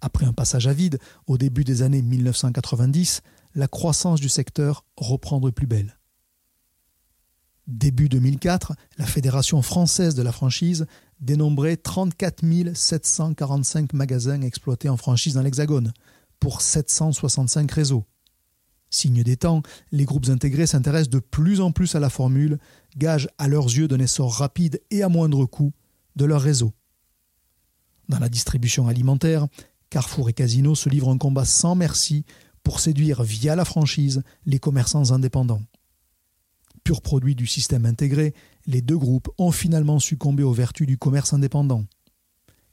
Après 0.00 0.26
un 0.26 0.32
passage 0.32 0.66
à 0.66 0.72
vide 0.72 0.98
au 1.26 1.38
début 1.38 1.64
des 1.64 1.82
années 1.82 2.02
1990, 2.02 3.22
la 3.54 3.68
croissance 3.68 4.20
du 4.20 4.28
secteur 4.28 4.84
reprend 4.96 5.40
de 5.40 5.50
plus 5.50 5.66
belle. 5.66 5.98
Début 7.66 8.08
2004, 8.08 8.74
la 8.96 9.06
Fédération 9.06 9.60
française 9.60 10.14
de 10.14 10.22
la 10.22 10.30
franchise 10.30 10.86
dénombrait 11.20 11.76
34 11.76 12.44
745 12.74 13.92
magasins 13.92 14.42
exploités 14.42 14.88
en 14.88 14.96
franchise 14.96 15.34
dans 15.34 15.42
l'Hexagone, 15.42 15.92
pour 16.38 16.60
765 16.60 17.70
réseaux. 17.72 18.04
Signe 18.88 19.24
des 19.24 19.36
temps, 19.36 19.62
les 19.90 20.04
groupes 20.04 20.28
intégrés 20.28 20.68
s'intéressent 20.68 21.10
de 21.10 21.18
plus 21.18 21.60
en 21.60 21.72
plus 21.72 21.96
à 21.96 22.00
la 22.00 22.08
formule, 22.08 22.58
gage 22.96 23.28
à 23.36 23.48
leurs 23.48 23.66
yeux 23.66 23.88
d'un 23.88 23.98
essor 23.98 24.32
rapide 24.32 24.80
et 24.90 25.02
à 25.02 25.08
moindre 25.08 25.44
coût 25.44 25.72
de 26.14 26.24
leur 26.24 26.42
réseau. 26.42 26.72
Dans 28.08 28.20
la 28.20 28.28
distribution 28.28 28.86
alimentaire, 28.86 29.48
Carrefour 29.90 30.28
et 30.28 30.32
Casino 30.32 30.76
se 30.76 30.88
livrent 30.88 31.10
un 31.10 31.18
combat 31.18 31.44
sans 31.44 31.74
merci 31.74 32.24
pour 32.62 32.78
séduire 32.78 33.24
via 33.24 33.56
la 33.56 33.64
franchise 33.64 34.22
les 34.44 34.60
commerçants 34.60 35.10
indépendants. 35.10 35.62
Pur 36.86 37.02
produit 37.02 37.34
du 37.34 37.48
système 37.48 37.84
intégré, 37.84 38.32
les 38.68 38.80
deux 38.80 38.96
groupes 38.96 39.28
ont 39.38 39.50
finalement 39.50 39.98
succombé 39.98 40.44
aux 40.44 40.52
vertus 40.52 40.86
du 40.86 40.96
commerce 40.96 41.32
indépendant. 41.32 41.82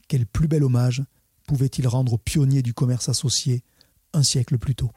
Quel 0.08 0.28
plus 0.28 0.48
bel 0.48 0.64
hommage 0.64 1.02
pouvait-il 1.48 1.88
rendre 1.88 2.14
aux 2.14 2.18
pionniers 2.20 2.62
du 2.62 2.76
commerce 2.76 3.10
associé 3.10 3.64
un 4.14 4.22
siècle 4.22 4.60
plus 4.60 4.76
tôt 4.76 4.92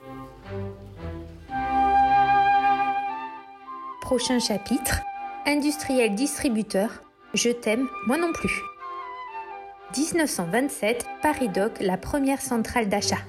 Prochain 4.02 4.38
chapitre 4.38 5.00
Industriel 5.46 6.14
distributeur, 6.14 6.90
je 7.32 7.48
t'aime, 7.48 7.88
moi 8.06 8.18
non 8.18 8.34
plus. 8.34 8.52
1927, 9.96 11.06
Paris 11.22 11.48
Doc, 11.48 11.78
la 11.80 11.96
première 11.96 12.42
centrale 12.42 12.90
d'achat. 12.90 13.24